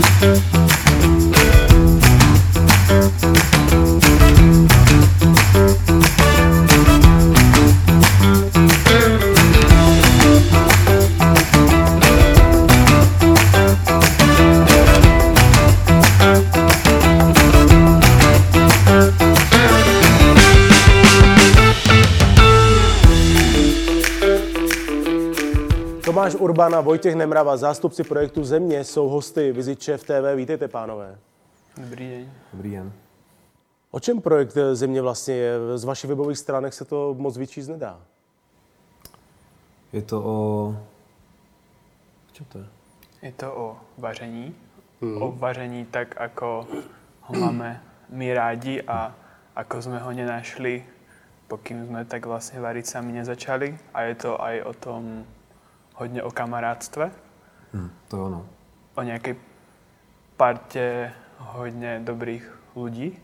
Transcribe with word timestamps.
Tomáš 0.00 0.49
Urban 26.60 26.74
a 26.74 26.80
Vojtěch 26.80 27.14
Nemrava, 27.14 27.56
zástupci 27.56 28.04
projektu 28.04 28.44
Země, 28.44 28.84
jsou 28.84 29.08
hosty 29.08 29.52
Visit 29.52 29.84
Chef 29.84 30.04
TV. 30.04 30.36
Vítejte, 30.36 30.68
pánové. 30.68 31.18
Dobrý 31.76 32.10
den. 32.10 32.32
Dobrý 32.52 32.70
den. 32.70 32.92
O 33.90 34.00
čem 34.00 34.20
projekt 34.20 34.56
Země 34.72 35.02
vlastně 35.02 35.34
je? 35.34 35.78
Z 35.78 35.84
vašich 35.84 36.10
webových 36.10 36.38
stránek 36.38 36.74
se 36.74 36.84
to 36.84 37.14
moc 37.18 37.36
vyčíst 37.36 37.68
nedá. 37.68 38.00
Je 39.92 40.02
to 40.02 40.22
o... 40.24 40.76
Co 42.32 42.44
to 42.44 42.58
je? 42.58 42.64
Je 43.22 43.32
to 43.32 43.54
o 43.54 43.76
vaření. 43.98 44.54
Mm. 45.00 45.22
O 45.22 45.32
vaření 45.32 45.84
tak, 45.84 46.20
ako 46.20 46.66
ho 47.20 47.40
máme 47.40 47.82
my 48.08 48.34
rádi 48.34 48.82
a 48.82 49.16
ako 49.56 49.80
sme 49.80 49.98
ho 49.98 50.12
nenašli, 50.12 50.84
pokým 51.48 51.86
sme 51.88 52.04
tak 52.04 52.28
vlastne 52.28 52.60
variť 52.60 52.86
sami 52.86 53.16
nezačali. 53.16 53.80
A 53.96 54.12
je 54.12 54.14
to 54.14 54.36
aj 54.36 54.56
o 54.62 54.72
tom 54.76 55.24
hodně 56.00 56.22
o 56.22 56.30
kamarádstve. 56.30 57.10
Hmm, 57.72 57.90
to 58.08 58.16
je 58.16 58.22
ono. 58.22 58.46
O 58.94 59.02
nějaké 59.02 59.36
partě 60.36 61.12
hodně 61.38 62.00
dobrých 62.04 62.58
lidí, 62.76 63.18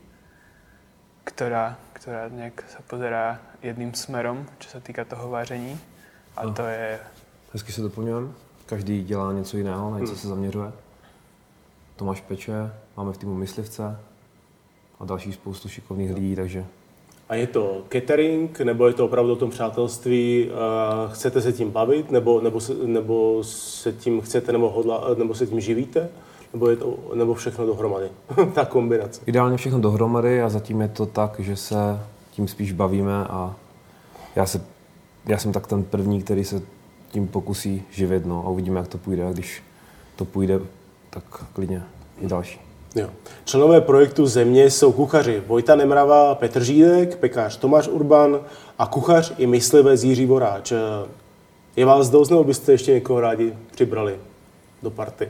která, 1.23 1.77
která 1.93 2.27
nějak 2.27 2.63
se 2.69 2.77
pozerá 2.87 3.39
jedným 3.61 3.93
smerom, 3.93 4.45
co 4.59 4.69
se 4.69 4.81
týká 4.81 5.05
toho 5.05 5.29
vaření. 5.29 5.79
A 6.35 6.43
no. 6.43 6.53
to 6.53 6.61
je... 6.61 6.99
Hezky 7.53 7.71
se 7.71 7.81
doplňujeme. 7.81 8.27
Každý 8.65 9.03
dělá 9.03 9.33
něco 9.33 9.57
jiného, 9.57 9.91
na 9.91 9.99
něco 9.99 10.11
hmm. 10.11 10.21
se 10.21 10.27
zaměřuje. 10.27 10.71
Tomáš 11.95 12.21
peče, 12.21 12.73
máme 12.97 13.13
v 13.13 13.17
týmu 13.17 13.33
myslivce 13.33 13.99
a 14.99 15.05
další 15.05 15.33
spoustu 15.33 15.69
šikovných 15.69 16.13
lidí, 16.13 16.35
takže 16.35 16.65
a 17.29 17.35
je 17.35 17.47
to 17.47 17.83
catering, 17.89 18.59
nebo 18.59 18.87
je 18.87 18.93
to 18.93 19.05
opravdu 19.05 19.33
o 19.33 19.35
tom 19.35 19.49
přátelství, 19.49 20.51
chcete 21.11 21.41
se 21.41 21.53
tím 21.53 21.71
bavit, 21.71 22.11
nebo, 22.11 22.41
nebo, 22.41 22.59
se, 22.59 22.73
nebo 22.73 23.43
se 23.43 23.93
tím 23.93 24.21
chcete, 24.21 24.51
nebo, 24.51 24.69
hodla, 24.69 25.07
nebo 25.17 25.35
se 25.35 25.47
tím 25.47 25.59
živíte, 25.59 26.09
nebo, 26.53 26.69
je 26.69 26.75
to, 26.75 26.97
nebo 27.13 27.33
všechno 27.33 27.65
dohromady, 27.65 28.09
ta 28.53 28.65
kombinace? 28.65 29.21
Ideálně 29.25 29.57
všechno 29.57 29.79
dohromady 29.79 30.41
a 30.41 30.49
zatím 30.49 30.81
je 30.81 30.87
to 30.87 31.05
tak, 31.05 31.39
že 31.39 31.55
se 31.55 31.75
tím 32.31 32.47
spíš 32.47 32.71
bavíme 32.71 33.25
a 33.25 33.55
já, 34.35 34.45
se, 34.45 34.61
já 35.25 35.37
jsem 35.37 35.51
tak 35.51 35.67
ten 35.67 35.83
první, 35.83 36.23
který 36.23 36.43
se 36.43 36.61
tím 37.11 37.27
pokusí 37.27 37.83
živit, 37.91 38.25
no 38.25 38.43
a 38.45 38.49
uvidíme, 38.49 38.79
jak 38.79 38.87
to 38.87 38.97
půjde. 38.97 39.27
A 39.27 39.31
když 39.31 39.63
to 40.15 40.25
půjde, 40.25 40.59
tak 41.09 41.23
klidně 41.53 41.83
i 42.21 42.27
další. 42.27 42.66
Jo. 42.97 43.09
Členové 43.45 43.81
projektu 43.81 44.25
Země 44.27 44.69
jsou 44.71 44.91
kuchaři 44.91 45.43
Vojta 45.47 45.75
Nemrava, 45.75 46.35
Petr 46.35 46.63
Žídek, 46.63 47.17
pekář 47.17 47.57
Tomáš 47.57 47.87
Urban 47.87 48.39
a 48.79 48.85
kuchař 48.87 49.33
i 49.37 49.47
myslivec 49.47 50.03
Jiří 50.03 50.25
Voráč. 50.25 50.73
Je 51.75 51.85
vás 51.85 52.09
dost, 52.09 52.29
nebo 52.29 52.43
byste 52.43 52.71
ještě 52.71 52.93
někoho 52.93 53.19
rádi 53.19 53.53
přibrali 53.71 54.19
do 54.83 54.91
party? 54.91 55.29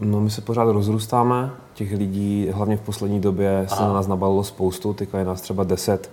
No, 0.00 0.20
my 0.20 0.30
se 0.30 0.40
pořád 0.40 0.64
rozrůstáme. 0.64 1.50
Těch 1.74 1.92
lidí, 1.92 2.48
hlavně 2.52 2.76
v 2.76 2.80
poslední 2.80 3.20
době, 3.20 3.66
se 3.68 3.74
Aha. 3.74 3.88
na 3.88 3.94
nás 3.94 4.06
nabalilo 4.06 4.44
spoustu, 4.44 4.92
teďka 4.92 5.18
je 5.18 5.24
nás 5.24 5.40
třeba 5.40 5.64
deset 5.64 6.10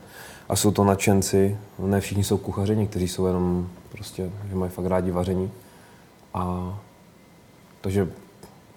a 0.50 0.56
jsou 0.56 0.72
to 0.72 0.84
nadšenci. 0.84 1.58
Ne 1.80 2.02
všichni 2.02 2.24
jsou 2.24 2.38
kuchaři, 2.38 2.76
někteří 2.76 3.08
jsou 3.08 3.26
jenom 3.26 3.68
prostě, 3.92 4.32
že 4.50 4.56
mají 4.56 4.72
fakt 4.72 4.86
rádi 4.86 5.12
vaření. 5.12 5.52
A 6.34 6.74
takže 7.82 8.08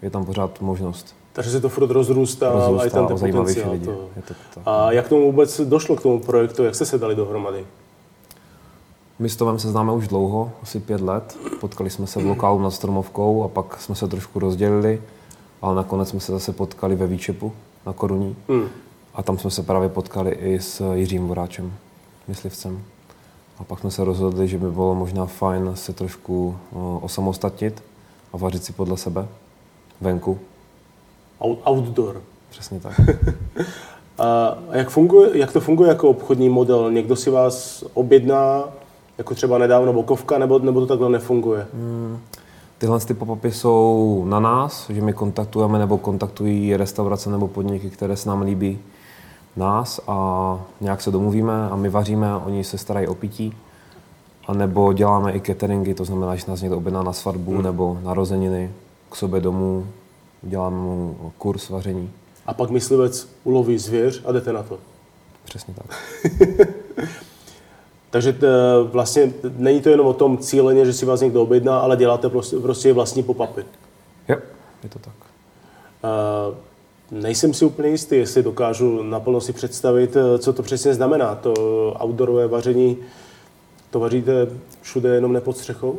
je 0.04 0.10
tam 0.10 0.24
pořád 0.24 0.60
možnost. 0.60 1.14
Takže 1.32 1.50
se 1.50 1.60
to 1.60 1.68
furt 1.68 1.90
rozrůstá, 1.90 2.52
rozrůstá 2.52 2.82
a 2.82 2.84
je 2.84 2.90
tam 2.90 3.06
ten 3.06 3.18
potenciál. 3.18 3.72
Lidi. 3.72 3.84
To. 3.84 4.08
Je 4.16 4.22
to 4.22 4.34
tak. 4.54 4.62
A 4.66 4.92
jak 4.92 5.08
tomu 5.08 5.24
vůbec 5.24 5.60
došlo 5.60 5.96
k 5.96 6.02
tomu 6.02 6.20
projektu, 6.20 6.64
jak 6.64 6.74
jste 6.74 6.86
se 6.86 6.98
dali 6.98 7.14
dohromady? 7.14 7.66
My 9.18 9.28
s 9.28 9.36
Tomem 9.36 9.58
se 9.58 9.70
známe 9.70 9.92
už 9.92 10.08
dlouho, 10.08 10.52
asi 10.62 10.80
pět 10.80 11.00
let. 11.00 11.38
Potkali 11.60 11.90
jsme 11.90 12.06
se 12.06 12.22
v 12.22 12.26
lokálu 12.26 12.58
nad 12.62 12.70
Stromovkou 12.70 13.44
a 13.44 13.48
pak 13.48 13.80
jsme 13.80 13.94
se 13.94 14.08
trošku 14.08 14.38
rozdělili, 14.38 15.02
ale 15.62 15.74
nakonec 15.74 16.08
jsme 16.08 16.20
se 16.20 16.32
zase 16.32 16.52
potkali 16.52 16.96
ve 16.96 17.06
Výčepu 17.06 17.52
na 17.86 17.92
Koruní. 17.92 18.36
Hmm. 18.48 18.68
A 19.14 19.22
tam 19.22 19.38
jsme 19.38 19.50
se 19.50 19.62
právě 19.62 19.88
potkali 19.88 20.30
i 20.30 20.60
s 20.60 20.92
Jiřím 20.94 21.28
Voráčem, 21.28 21.72
myslivcem. 22.28 22.82
A 23.58 23.64
pak 23.64 23.78
jsme 23.78 23.90
se 23.90 24.04
rozhodli, 24.04 24.48
že 24.48 24.58
by 24.58 24.70
bylo 24.70 24.94
možná 24.94 25.26
fajn 25.26 25.70
se 25.74 25.92
trošku 25.92 26.56
osamostatnit 27.00 27.82
a 28.32 28.36
vařit 28.36 28.64
si 28.64 28.72
podle 28.72 28.96
sebe 28.96 29.28
venku. 30.00 30.38
Outdoor. 31.40 32.22
Přesně 32.50 32.80
tak. 32.80 33.00
A 34.18 34.58
jak, 34.72 34.90
funguje, 34.90 35.38
jak 35.38 35.52
to 35.52 35.60
funguje 35.60 35.88
jako 35.88 36.08
obchodní 36.08 36.48
model? 36.48 36.90
Někdo 36.90 37.16
si 37.16 37.30
vás 37.30 37.84
objedná, 37.94 38.64
jako 39.18 39.34
třeba 39.34 39.58
nedávno 39.58 39.92
Bokovka, 39.92 40.38
nebo, 40.38 40.58
nebo 40.58 40.80
to 40.80 40.86
takhle 40.86 41.10
nefunguje? 41.10 41.66
Hmm. 41.74 42.18
Tyhle 42.78 43.00
ty 43.00 43.14
pop 43.14 43.44
jsou 43.44 44.24
na 44.28 44.40
nás, 44.40 44.90
že 44.90 45.00
my 45.00 45.12
kontaktujeme 45.12 45.78
nebo 45.78 45.98
kontaktují 45.98 46.76
restaurace 46.76 47.30
nebo 47.30 47.48
podniky, 47.48 47.90
které 47.90 48.16
se 48.16 48.28
nám 48.28 48.42
líbí 48.42 48.78
nás 49.56 50.00
a 50.06 50.60
nějak 50.80 51.02
se 51.02 51.10
domluvíme 51.10 51.68
a 51.70 51.76
my 51.76 51.88
vaříme 51.88 52.30
a 52.30 52.42
oni 52.46 52.64
se 52.64 52.78
starají 52.78 53.06
o 53.06 53.14
pití. 53.14 53.54
A 54.46 54.52
nebo 54.52 54.92
děláme 54.92 55.32
i 55.32 55.40
cateringy, 55.40 55.94
to 55.94 56.04
znamená, 56.04 56.36
že 56.36 56.44
nás 56.48 56.60
někdo 56.60 56.76
objedná 56.76 57.02
na 57.02 57.12
svatbu 57.12 57.52
hmm. 57.52 57.62
nebo 57.62 57.98
narozeniny 58.02 58.70
k 59.14 59.16
sobě 59.16 59.40
domů, 59.40 59.86
uděláme 60.42 60.76
mu 60.76 61.32
kurz 61.38 61.70
vaření. 61.70 62.10
A 62.46 62.54
pak 62.54 62.70
myslivec 62.70 63.28
uloví 63.44 63.78
zvěř 63.78 64.22
a 64.24 64.32
jdete 64.32 64.52
na 64.52 64.62
to. 64.62 64.78
Přesně 65.44 65.74
tak. 65.74 65.98
Takže 68.10 68.32
t, 68.32 68.46
vlastně 68.82 69.32
není 69.56 69.80
to 69.80 69.88
jenom 69.88 70.06
o 70.06 70.12
tom 70.12 70.38
cíleně, 70.38 70.86
že 70.86 70.92
si 70.92 71.06
vás 71.06 71.20
někdo 71.20 71.42
objedná, 71.42 71.78
ale 71.78 71.96
děláte 71.96 72.28
prostě, 72.28 72.56
prostě 72.56 72.92
vlastní 72.92 73.22
popapy. 73.22 73.64
Jo, 74.28 74.36
je 74.82 74.88
to 74.88 74.98
tak. 74.98 75.14
Uh, 76.04 77.20
nejsem 77.20 77.54
si 77.54 77.64
úplně 77.64 77.88
jistý, 77.88 78.16
jestli 78.16 78.42
dokážu 78.42 79.02
naplno 79.02 79.40
si 79.40 79.52
představit, 79.52 80.16
co 80.38 80.52
to 80.52 80.62
přesně 80.62 80.94
znamená. 80.94 81.34
To 81.34 81.54
outdoorové 82.02 82.46
vaření, 82.46 82.96
to 83.90 84.00
vaříte 84.00 84.32
všude 84.82 85.14
jenom 85.14 85.32
nepod 85.32 85.56
střechou? 85.56 85.98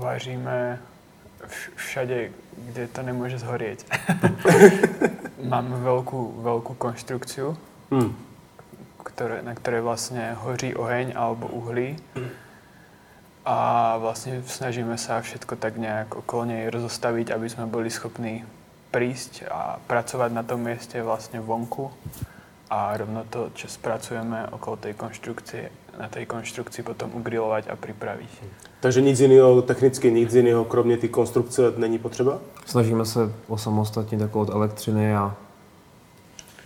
Vaříme 0.00 0.78
všade, 1.76 2.28
kde 2.56 2.88
to 2.88 3.02
nemůže 3.02 3.38
zhorieť. 3.38 3.84
Máme 5.44 5.76
velkou, 5.76 6.32
velkou 6.40 6.74
konstrukciu, 6.74 7.56
hmm. 7.90 8.16
ktoré, 9.04 9.42
na 9.42 9.54
které 9.54 9.80
vlastně 9.80 10.36
hoří 10.40 10.74
oheň 10.74 11.12
alebo 11.16 11.48
uhlí. 11.48 11.96
A 13.44 13.96
vlastně 13.96 14.42
snažíme 14.46 14.98
se 14.98 15.20
všetko 15.20 15.56
tak 15.56 15.76
nějak 15.76 16.14
okolo 16.14 16.44
něj 16.44 16.68
rozostaviť, 16.68 17.30
aby 17.30 17.50
jsme 17.50 17.66
byli 17.66 17.90
schopní 17.90 18.44
prísť 18.90 19.42
a 19.50 19.78
pracovat 19.86 20.32
na 20.32 20.42
tom 20.42 20.60
místě 20.60 21.02
vlastně 21.02 21.40
vonku 21.40 21.92
a 22.70 22.96
rovno 22.96 23.24
to, 23.24 23.50
čo 23.54 23.68
spracujeme 23.68 24.46
okolo 24.54 24.76
tej 24.76 24.94
konštrukcie, 24.94 25.70
na 26.00 26.08
tej 26.08 26.26
konštrukci 26.26 26.82
potom 26.82 27.10
ugrilovat 27.14 27.64
a 27.70 27.76
připravit. 27.76 28.28
Takže 28.80 29.00
nic 29.00 29.20
jiného, 29.20 29.62
technicky 29.62 30.12
nic 30.12 30.34
jiného, 30.34 30.64
kromě 30.64 30.96
ty 30.96 31.08
konstrukce 31.08 31.62
není 31.76 31.98
potřeba? 31.98 32.38
Snažíme 32.66 33.04
se 33.04 33.32
osamostatnit 33.48 34.20
jako 34.20 34.40
od 34.40 34.48
elektřiny 34.48 35.16
a 35.16 35.36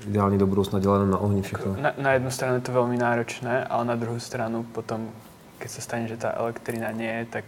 ideálně 0.09 0.39
do 0.39 0.47
budoucna 0.47 0.79
dělat 0.81 1.05
na 1.05 1.19
ohni 1.19 1.43
všechno. 1.43 1.77
Na, 1.81 1.93
na 1.99 2.13
jednu 2.13 2.31
stranu 2.31 2.55
je 2.55 2.61
to 2.61 2.73
velmi 2.73 2.97
náročné, 2.97 3.65
ale 3.65 3.85
na 3.85 3.95
druhou 3.95 4.21
stranu 4.21 4.63
potom, 4.63 5.11
když 5.59 5.71
se 5.71 5.81
stane, 5.81 6.09
že 6.09 6.17
ta 6.17 6.31
elektrina 6.31 6.91
nie 6.91 7.13
je, 7.13 7.25
tak 7.25 7.45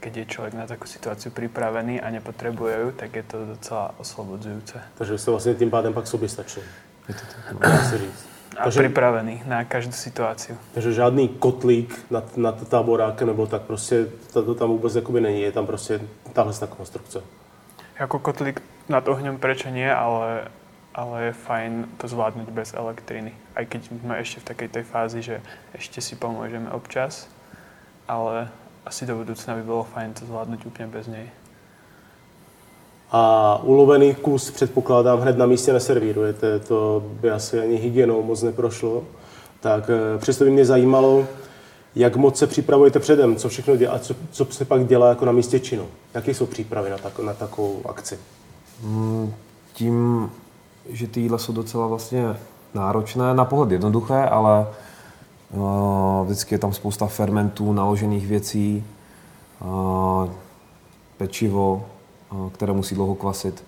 keď 0.00 0.16
je 0.16 0.26
člověk 0.26 0.54
na 0.54 0.66
takovou 0.66 0.90
situaci 0.90 1.30
připravený 1.30 2.00
a 2.00 2.10
nepotřebuje 2.10 2.80
ju, 2.80 2.90
tak 2.90 3.16
je 3.16 3.22
to 3.22 3.46
docela 3.46 3.94
osvobodzující. 3.98 4.78
Takže 4.94 5.18
jste 5.18 5.30
vlastně 5.30 5.54
tím 5.54 5.70
pádem 5.70 5.94
pak 5.94 6.06
stačí. 6.26 6.60
Je 7.08 7.14
to 7.14 7.20
tak, 7.36 7.52
no. 7.52 7.98
říct. 7.98 8.31
A 8.56 8.64
takže, 8.64 8.82
připravený 8.82 9.42
na 9.46 9.64
každou 9.64 9.92
situaci. 9.92 10.56
Takže 10.74 10.92
žádný 10.92 11.28
kotlík 11.28 12.04
nad, 12.10 12.36
nad 12.36 12.68
táborák 12.68 13.22
nebo 13.22 13.46
tak 13.46 13.62
prostě 13.62 14.06
to, 14.32 14.42
to 14.42 14.54
tam 14.54 14.68
vůbec 14.68 14.94
jakoby 14.94 15.20
není, 15.20 15.40
je 15.40 15.52
tam 15.52 15.66
prostě 15.66 16.00
tahle 16.32 16.52
ta 16.52 16.66
konstrukce. 16.66 17.22
Jako 18.00 18.18
kotlík 18.18 18.62
nad 18.88 19.08
ohněm 19.08 19.38
prečo 19.38 19.70
nie, 19.70 19.94
ale, 19.94 20.48
ale 20.94 21.24
je 21.24 21.32
fajn 21.32 21.88
to 21.96 22.08
zvládnout 22.08 22.48
bez 22.48 22.74
elektriny. 22.74 23.34
A 23.56 23.62
když 23.64 23.84
jsme 23.84 24.18
ještě 24.18 24.40
v 24.40 24.44
takové 24.44 24.68
té 24.68 24.82
fázi, 24.82 25.22
že 25.22 25.40
ještě 25.74 26.00
si 26.00 26.16
pomůžeme 26.16 26.70
občas, 26.70 27.28
ale 28.08 28.48
asi 28.86 29.06
do 29.06 29.16
budoucna 29.16 29.54
by 29.54 29.62
bylo 29.62 29.84
fajn 29.84 30.14
to 30.14 30.26
zvládnout 30.26 30.66
úplně 30.66 30.86
bez 30.86 31.06
něj. 31.06 31.30
A 33.14 33.60
ulovený 33.62 34.14
kus 34.14 34.50
předpokládám 34.50 35.20
hned 35.20 35.38
na 35.38 35.46
místě 35.46 35.72
neservírujete, 35.72 36.58
to 36.58 37.02
by 37.20 37.30
asi 37.30 37.60
ani 37.60 37.76
hygienou 37.76 38.22
moc 38.22 38.42
neprošlo. 38.42 39.02
Tak 39.60 39.90
eh, 39.90 40.18
přesto 40.18 40.44
by 40.44 40.50
mě 40.50 40.64
zajímalo, 40.64 41.24
jak 41.94 42.16
moc 42.16 42.38
se 42.38 42.46
připravujete 42.46 42.98
předem, 42.98 43.36
co 43.36 43.48
všechno 43.48 43.76
dělá, 43.76 43.98
co, 43.98 44.14
co 44.30 44.44
se 44.50 44.64
pak 44.64 44.86
dělá 44.86 45.08
jako 45.08 45.24
na 45.24 45.32
místě 45.32 45.60
činu. 45.60 45.86
Jaké 46.14 46.34
jsou 46.34 46.46
přípravy 46.46 46.90
na, 46.90 46.98
tak, 46.98 47.18
na 47.18 47.32
takovou 47.32 47.80
akci? 47.88 48.18
Mm, 48.82 49.34
tím, 49.72 50.30
že 50.88 51.06
ty 51.06 51.20
jídla 51.20 51.38
jsou 51.38 51.52
docela 51.52 51.86
vlastně 51.86 52.36
náročné, 52.74 53.34
na 53.34 53.44
pohled 53.44 53.70
jednoduché, 53.70 54.24
ale 54.24 54.66
uh, 55.50 56.24
vždycky 56.24 56.54
je 56.54 56.58
tam 56.58 56.72
spousta 56.72 57.06
fermentů, 57.06 57.72
naložených 57.72 58.26
věcí, 58.26 58.84
uh, 59.60 60.30
pečivo, 61.16 61.84
které 62.52 62.72
musí 62.72 62.94
dlouho 62.94 63.14
kvasit. 63.14 63.64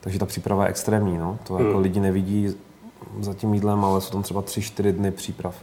Takže 0.00 0.18
ta 0.18 0.26
příprava 0.26 0.64
je 0.64 0.70
extrémní. 0.70 1.18
No? 1.18 1.38
To 1.46 1.58
jako 1.58 1.72
hmm. 1.72 1.82
lidi 1.82 2.00
nevidí 2.00 2.54
za 3.20 3.34
tím 3.34 3.54
jídlem, 3.54 3.84
ale 3.84 4.00
jsou 4.00 4.12
tam 4.12 4.22
třeba 4.22 4.42
3-4 4.42 4.92
dny 4.92 5.10
příprav. 5.10 5.54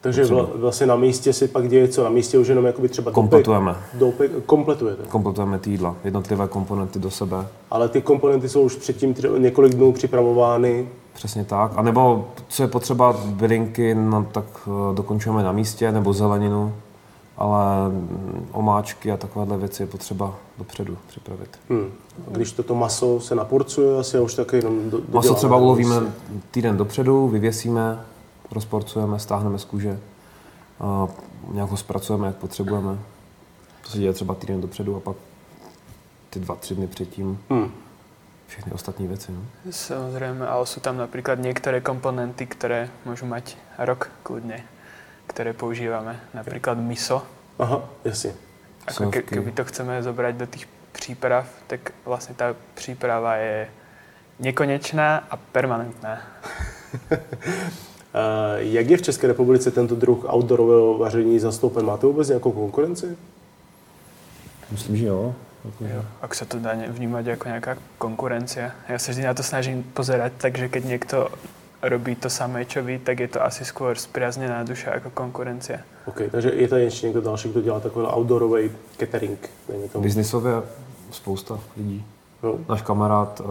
Takže 0.00 0.24
vla, 0.24 0.48
vlastně 0.54 0.86
na 0.86 0.96
místě 0.96 1.32
si 1.32 1.48
pak 1.48 1.68
děje 1.68 1.88
co? 1.88 2.04
Na 2.04 2.10
místě 2.10 2.38
už 2.38 2.48
jenom 2.48 2.66
jakoby 2.66 2.88
třeba 2.88 3.10
kompletujeme. 3.10 3.76
Doupek, 3.94 4.30
kompletujete. 4.46 5.02
Kompletujeme 5.08 5.58
ty 5.58 5.70
jídla, 5.70 5.96
jednotlivé 6.04 6.48
komponenty 6.48 6.98
do 6.98 7.10
sebe. 7.10 7.46
Ale 7.70 7.88
ty 7.88 8.02
komponenty 8.02 8.48
jsou 8.48 8.60
už 8.60 8.76
předtím 8.76 9.14
několik 9.38 9.74
dnů 9.74 9.92
připravovány. 9.92 10.88
Přesně 11.12 11.44
tak. 11.44 11.72
A 11.76 11.82
nebo 11.82 12.28
co 12.48 12.62
je 12.62 12.68
potřeba, 12.68 13.12
bylinky, 13.26 13.94
no, 13.94 14.26
tak 14.32 14.44
eh, 14.66 14.94
dokončujeme 14.94 15.42
na 15.42 15.52
místě, 15.52 15.92
nebo 15.92 16.12
zeleninu, 16.12 16.72
ale 17.40 17.88
mm, 17.88 18.48
omáčky 18.52 19.12
a 19.12 19.16
takovéhle 19.16 19.58
věci 19.58 19.82
je 19.82 19.86
potřeba 19.86 20.34
dopředu 20.58 20.98
připravit. 21.08 21.58
Hmm. 21.70 21.90
A 22.26 22.30
když 22.30 22.52
toto 22.52 22.74
maso 22.74 23.20
se 23.20 23.34
naporcuje, 23.34 23.98
asi 23.98 24.18
už 24.18 24.34
taky 24.34 24.56
jenom 24.56 24.90
do, 24.90 25.00
Maso 25.12 25.34
třeba 25.34 25.56
ulovíme 25.56 25.96
týden 26.50 26.76
dopředu, 26.76 27.28
vyvěsíme, 27.28 28.04
rozporcujeme, 28.52 29.18
stáhneme 29.18 29.58
z 29.58 29.64
kůže, 29.64 30.00
a 30.80 31.08
nějak 31.52 31.70
ho 31.70 31.76
zpracujeme, 31.76 32.26
jak 32.26 32.36
potřebujeme. 32.36 32.98
To 33.84 33.90
se 33.90 33.98
děje 33.98 34.12
třeba 34.12 34.34
týden 34.34 34.60
dopředu 34.60 34.96
a 34.96 35.00
pak 35.00 35.16
ty 36.30 36.40
dva, 36.40 36.54
tři 36.54 36.74
dny 36.74 36.86
předtím. 36.86 37.38
Hmm. 37.50 37.70
Všechny 38.46 38.72
ostatní 38.72 39.06
věci. 39.06 39.32
No. 39.32 39.40
Samozřejmě, 39.70 40.46
ale 40.46 40.66
jsou 40.66 40.80
tam 40.80 40.96
například 40.96 41.38
některé 41.38 41.80
komponenty, 41.80 42.46
které 42.46 42.88
můžou 43.06 43.26
mít 43.26 43.56
rok 43.78 44.10
kludně, 44.22 44.64
které 45.30 45.52
používáme. 45.52 46.20
Například 46.34 46.74
miso. 46.74 47.22
Aha, 47.58 47.88
jasně. 48.04 48.34
Ako 48.86 49.10
ke, 49.10 49.22
keby 49.22 49.52
to 49.52 49.64
chceme 49.64 50.02
zobrať 50.02 50.34
do 50.34 50.46
těch 50.46 50.66
příprav, 50.92 51.46
tak 51.66 51.92
vlastně 52.04 52.34
ta 52.34 52.54
příprava 52.74 53.36
je 53.36 53.68
nekonečná 54.38 55.16
a 55.30 55.36
permanentná. 55.36 56.18
Jak 58.58 58.90
je 58.90 58.96
v 58.96 59.02
České 59.02 59.26
republice 59.26 59.70
tento 59.70 59.94
druh 59.94 60.24
outdoorového 60.34 60.98
vaření 60.98 61.38
zastoupen? 61.38 61.86
Máte 61.86 62.06
vůbec 62.06 62.28
nějakou 62.28 62.52
konkurenci? 62.52 63.16
Myslím, 64.70 64.96
že 64.96 65.06
jo. 65.06 65.34
Jo, 65.80 66.00
ak 66.24 66.32
sa 66.32 66.48
to 66.48 66.56
dá 66.56 66.72
vnímať 66.72 67.36
ako 67.36 67.44
nejaká 67.52 67.72
konkurencia. 68.00 68.72
Ja 68.88 68.96
sa 68.96 69.12
vždy 69.12 69.28
na 69.28 69.36
to 69.36 69.44
snažím 69.44 69.84
pozerať, 69.92 70.40
takže 70.40 70.72
keď 70.72 70.82
niekto 70.88 71.16
robí 71.82 72.14
to 72.16 72.30
samé, 72.30 72.64
čo 72.64 72.82
vy, 72.82 72.98
tak 72.98 73.20
je 73.20 73.28
to 73.28 73.42
asi 73.42 73.64
skôr 73.64 73.98
spriaznená 73.98 74.62
duša 74.64 74.90
jako 74.94 75.10
konkurencia. 75.10 75.78
OK, 76.06 76.20
takže 76.30 76.50
je 76.50 76.68
tady 76.68 76.82
ještě 76.82 77.06
někdo 77.06 77.20
další, 77.20 77.48
kdo 77.48 77.60
dělá 77.60 77.80
takový 77.80 78.06
outdoorový 78.06 78.70
catering? 78.96 79.50
Biznisově 79.98 80.52
spousta 81.10 81.60
lidí. 81.76 82.04
No. 82.42 82.54
Náš 82.68 82.82
kamarád 82.82 83.40
uh, 83.40 83.46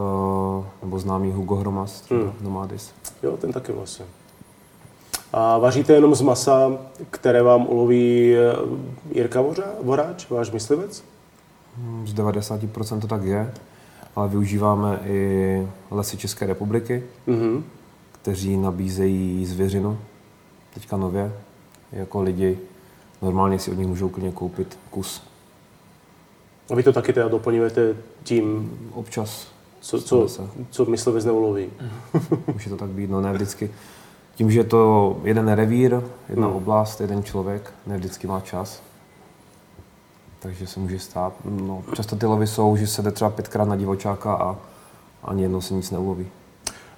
nebo 0.81 0.99
známý 0.99 1.31
Hugo 1.31 1.55
Hromas, 1.55 2.01
třeba 2.01 2.21
hmm. 2.21 2.33
Nomadis. 2.41 2.93
Jo, 3.23 3.37
ten 3.37 3.51
taky 3.51 3.71
vlastně. 3.71 4.05
A 5.33 5.57
vaříte 5.57 5.93
jenom 5.93 6.15
z 6.15 6.21
masa, 6.21 6.71
které 7.09 7.41
vám 7.41 7.67
uloví 7.67 8.35
eh, 8.35 8.55
Jirka 9.11 9.43
Voráč, 9.81 10.29
váš 10.29 10.51
myslivec? 10.51 11.03
Hmm, 11.77 12.07
z 12.07 12.13
90% 12.13 12.99
to 12.99 13.07
tak 13.07 13.23
je, 13.23 13.53
ale 14.15 14.27
využíváme 14.27 14.99
i 15.05 15.67
lesy 15.91 16.17
České 16.17 16.45
republiky, 16.45 17.03
mm-hmm. 17.27 17.63
Kteří 18.21 18.57
nabízejí 18.57 19.45
zvěřinu, 19.45 19.99
teďka 20.73 20.97
nově, 20.97 21.33
jako 21.91 22.21
lidi. 22.21 22.59
Normálně 23.21 23.59
si 23.59 23.71
od 23.71 23.77
nich 23.77 23.87
můžou 23.87 24.09
klidně 24.09 24.31
koupit 24.31 24.79
kus. 24.89 25.23
A 26.71 26.75
vy 26.75 26.83
to 26.83 26.93
taky 26.93 27.13
teda 27.13 27.27
doplňujete 27.27 27.95
tím? 28.23 28.71
Občas. 28.93 29.47
Co, 29.81 30.01
co, 30.01 30.27
co 30.69 30.85
myslivec 30.85 31.25
neuloví? 31.25 31.69
Může 32.53 32.69
to 32.69 32.77
tak 32.77 32.89
být, 32.89 33.09
no 33.09 33.21
ne 33.21 33.33
vždycky. 33.33 33.71
Tím, 34.35 34.51
že 34.51 34.59
je 34.59 34.63
to 34.63 35.17
jeden 35.23 35.47
revír, 35.47 36.01
jedna 36.29 36.47
hmm. 36.47 36.55
oblast, 36.55 37.01
jeden 37.01 37.23
člověk, 37.23 37.73
ne 37.87 37.97
vždycky 37.97 38.27
má 38.27 38.39
čas. 38.39 38.81
Takže 40.39 40.67
se 40.67 40.79
může 40.79 40.99
stát. 40.99 41.33
No, 41.45 41.83
často 41.95 42.15
ty 42.15 42.25
lovy 42.25 42.47
jsou, 42.47 42.75
že 42.75 42.87
se 42.87 43.01
jde 43.01 43.11
třeba 43.11 43.29
pětkrát 43.29 43.67
na 43.67 43.75
divočáka 43.75 44.33
a 44.33 44.57
ani 45.23 45.41
jednou 45.41 45.61
se 45.61 45.73
nic 45.73 45.91
neuloví. 45.91 46.27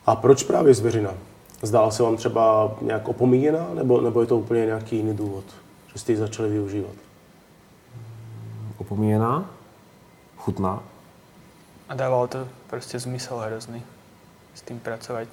A 0.06 0.16
proč 0.16 0.44
právě 0.44 0.74
zvěřina? 0.74 1.14
Zdála 1.62 1.92
se 1.92 2.04
vám 2.04 2.18
třeba 2.18 2.76
nějak 2.82 3.08
opomíjená, 3.08 3.68
nebo, 3.74 4.02
nebo 4.02 4.22
je 4.22 4.28
to 4.28 4.38
úplně 4.38 4.66
nějaký 4.66 4.96
jiný 4.96 5.14
důvod, 5.14 5.44
že 5.94 6.00
jste 6.00 6.12
ji 6.12 6.18
začali 6.18 6.50
využívat? 6.50 6.96
Opomíjená, 8.78 9.50
chutná. 10.38 10.84
A 11.90 11.94
dávalo 11.96 12.28
to 12.28 12.48
prostě 12.68 13.00
zmysel 13.00 13.38
hrozný 13.38 13.84
s 14.54 14.62
tím 14.62 14.80
pracovat. 14.80 15.28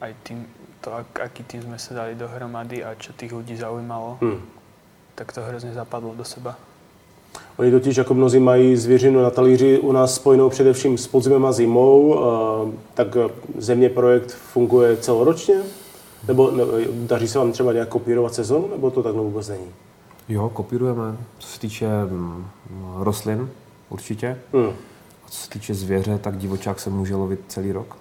Aj 0.00 0.14
tým, 0.22 0.46
to, 0.80 0.94
ak, 0.94 1.20
aký 1.20 1.44
tým 1.44 1.62
jsme 1.62 1.78
se 1.78 1.94
dali 1.94 2.14
dohromady 2.14 2.84
a 2.84 2.94
čo 2.94 3.12
těch 3.12 3.32
lidí 3.32 3.56
zaujímalo, 3.56 4.18
hmm. 4.20 4.42
tak 5.14 5.32
to 5.32 5.40
hrozně 5.42 5.72
zapadlo 5.72 6.14
do 6.14 6.24
seba. 6.24 6.56
Oni 7.56 7.70
totiž 7.70 7.96
jako 7.96 8.14
mnozí 8.14 8.38
mají 8.38 8.76
zvěřinu 8.76 9.22
na 9.22 9.30
talíři 9.30 9.78
u 9.78 9.92
nás 9.92 10.14
spojenou 10.14 10.48
především 10.50 10.98
s 10.98 11.06
podzimem 11.06 11.46
a 11.46 11.52
zimou, 11.52 12.20
tak 12.94 13.16
země 13.58 13.88
projekt 13.88 14.30
funguje 14.30 14.96
celoročně? 14.96 15.54
Nebo 16.28 16.52
daří 16.90 17.28
se 17.28 17.38
vám 17.38 17.52
třeba 17.52 17.72
nějak 17.72 17.88
kopírovat 17.88 18.34
sezonu, 18.34 18.68
nebo 18.70 18.90
to 18.90 19.02
takhle 19.02 19.22
vůbec 19.22 19.48
není? 19.48 19.66
Jo, 20.28 20.50
kopírujeme. 20.54 21.16
Co 21.38 21.48
se 21.48 21.60
týče 21.60 21.86
mm, 22.10 22.44
rostlin, 22.98 23.50
určitě. 23.88 24.38
Hmm. 24.52 24.68
A 25.26 25.28
co 25.30 25.38
se 25.38 25.50
týče 25.50 25.74
zvěře, 25.74 26.18
tak 26.18 26.38
divočák 26.38 26.80
se 26.80 26.90
může 26.90 27.14
lovit 27.14 27.40
celý 27.48 27.72
rok. 27.72 27.96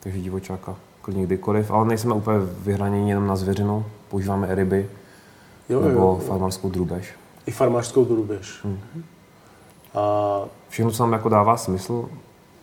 Takže 0.00 0.20
divočáka 0.20 0.76
klidně 1.02 1.26
kdykoliv, 1.26 1.70
ale 1.70 1.86
nejsme 1.86 2.14
úplně 2.14 2.38
vyhraněni 2.58 3.10
jenom 3.10 3.26
na 3.26 3.36
zvěřinu, 3.36 3.84
používáme 4.10 4.48
i 4.48 4.54
ryby 4.54 4.88
jo, 5.68 5.80
nebo 5.80 6.00
jo, 6.00 6.06
jo. 6.06 6.20
farmářskou 6.26 6.70
drůbež. 6.70 7.14
I 7.46 7.50
farmářskou 7.50 8.04
drůbež. 8.04 8.64
Hmm. 8.64 8.80
A... 9.94 10.44
Všechno, 10.68 10.90
co 10.90 11.02
nám 11.02 11.12
jako 11.12 11.28
dává 11.28 11.56
smysl, 11.56 12.08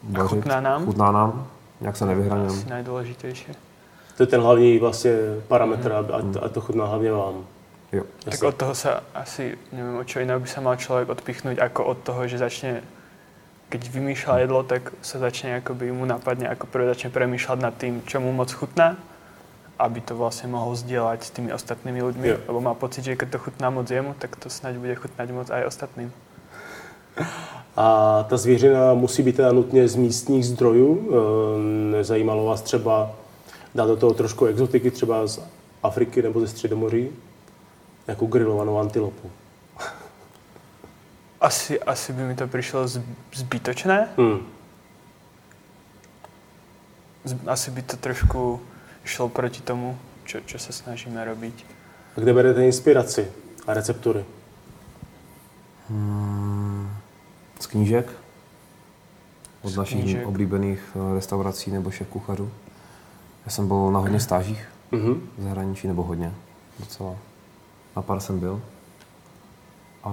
vařit, 0.03 0.29
chutná 0.29 0.61
nám. 0.61 0.85
Chutná 0.85 1.11
nám, 1.11 1.47
jak 1.81 1.97
se 1.97 2.05
nevyhraněm. 2.05 2.47
Asi 2.47 2.69
nejdůležitější. 2.69 3.51
To 4.17 4.23
je 4.23 4.27
ten 4.27 4.41
hlavní 4.41 4.79
vlastně 4.79 5.11
parametr, 5.47 5.91
hmm. 5.91 6.33
a, 6.41 6.45
a 6.45 6.49
to 6.49 6.61
chutná 6.61 6.85
hlavně 6.85 7.11
vám. 7.11 7.45
Jo. 7.91 8.03
Tak 8.23 8.43
od 8.43 8.55
toho 8.55 8.75
se 8.75 8.99
asi, 9.15 9.57
nevím, 9.71 9.97
o 9.97 10.03
čo 10.03 10.19
jiného 10.19 10.39
by 10.39 10.47
se 10.47 10.61
mal 10.61 10.75
člověk 10.75 11.09
odpichnout, 11.09 11.57
jako 11.57 11.85
od 11.85 11.97
toho, 11.97 12.27
že 12.27 12.37
začne 12.37 12.81
keď 13.71 13.87
vymýšľa 13.87 14.35
jedlo, 14.43 14.67
tak 14.67 14.91
sa 14.99 15.15
začne 15.23 15.63
akoby 15.63 15.95
mu 15.95 16.03
napadne, 16.03 16.51
ako 16.51 16.67
prvé 16.67 16.91
začne 16.91 17.07
premýšľať 17.07 17.59
nad 17.63 17.71
tým, 17.71 18.03
čo 18.03 18.19
mu 18.19 18.35
moc 18.35 18.51
chutná, 18.51 18.99
aby 19.81 20.01
to 20.01 20.13
vlastne 20.13 20.53
mohol 20.53 20.77
zdieľať 20.77 21.19
s 21.25 21.33
tými 21.33 21.49
ostatnými 21.49 22.01
ľuďmi, 22.05 22.27
jo. 22.27 22.37
lebo 22.47 22.61
má 22.61 22.73
pocit, 22.77 23.01
že 23.01 23.17
keď 23.17 23.29
to 23.29 23.37
chutná 23.37 23.69
moc 23.73 23.89
jemu, 23.89 24.13
tak 24.13 24.37
to 24.37 24.49
snáď 24.49 24.77
bude 24.77 24.95
chutnať 24.95 25.27
moc 25.33 25.49
aj 25.49 25.65
ostatným. 25.65 26.13
A 27.75 27.85
ta 28.29 28.37
zvěřina 28.37 28.93
musí 28.93 29.23
být 29.23 29.35
teda 29.35 29.51
nutně 29.51 29.87
z 29.87 29.95
místních 29.95 30.45
zdrojů. 30.45 30.89
Ehm, 30.99 31.91
nezajímalo 31.91 32.45
vás 32.45 32.61
třeba 32.61 33.11
dát 33.75 33.87
do 33.87 33.97
toho 33.97 34.13
trošku 34.13 34.45
exotiky, 34.45 34.91
třeba 34.91 35.27
z 35.27 35.39
Afriky 35.83 36.21
nebo 36.21 36.39
ze 36.39 36.47
Středomoří, 36.47 37.09
jako 38.07 38.25
grilovanou 38.25 38.79
antilopu? 38.79 39.31
Asi, 41.41 41.79
asi 41.79 42.13
by 42.13 42.21
mi 42.21 42.35
to 42.35 42.47
přišlo 42.47 42.87
zbytočné. 43.33 44.09
Hmm. 44.17 44.39
Asi 47.47 47.71
by 47.71 47.81
to 47.81 47.97
trošku 47.97 48.61
šlo 49.03 49.29
proti 49.29 49.61
tomu, 49.61 49.97
čo, 50.25 50.39
čo 50.45 50.59
se 50.59 50.73
snažíme 50.73 51.25
robiť. 51.25 51.65
A 52.17 52.19
kde 52.19 52.33
berete 52.33 52.65
inspiraci 52.65 53.27
a 53.67 53.73
receptury? 53.73 54.25
Hmm, 55.89 56.89
z 57.59 57.65
knížek. 57.67 58.07
Od 59.61 59.69
z 59.69 59.77
našich 59.77 60.01
knížek. 60.01 60.27
oblíbených 60.27 60.81
eh, 60.95 61.15
restaurací 61.15 61.71
nebo 61.71 61.91
šéf 61.91 62.07
kuchařů. 62.07 62.51
Já 63.45 63.51
jsem 63.51 63.67
byl 63.67 63.91
na 63.91 63.99
hodně 63.99 64.19
stážích 64.19 64.67
mm-hmm. 64.91 65.19
v 65.37 65.43
zahraničí, 65.43 65.87
nebo 65.87 66.03
hodně, 66.03 66.33
docela. 66.79 67.15
Na 67.95 68.01
pár 68.01 68.19
jsem 68.19 68.39
byl. 68.39 68.61
A 70.03 70.11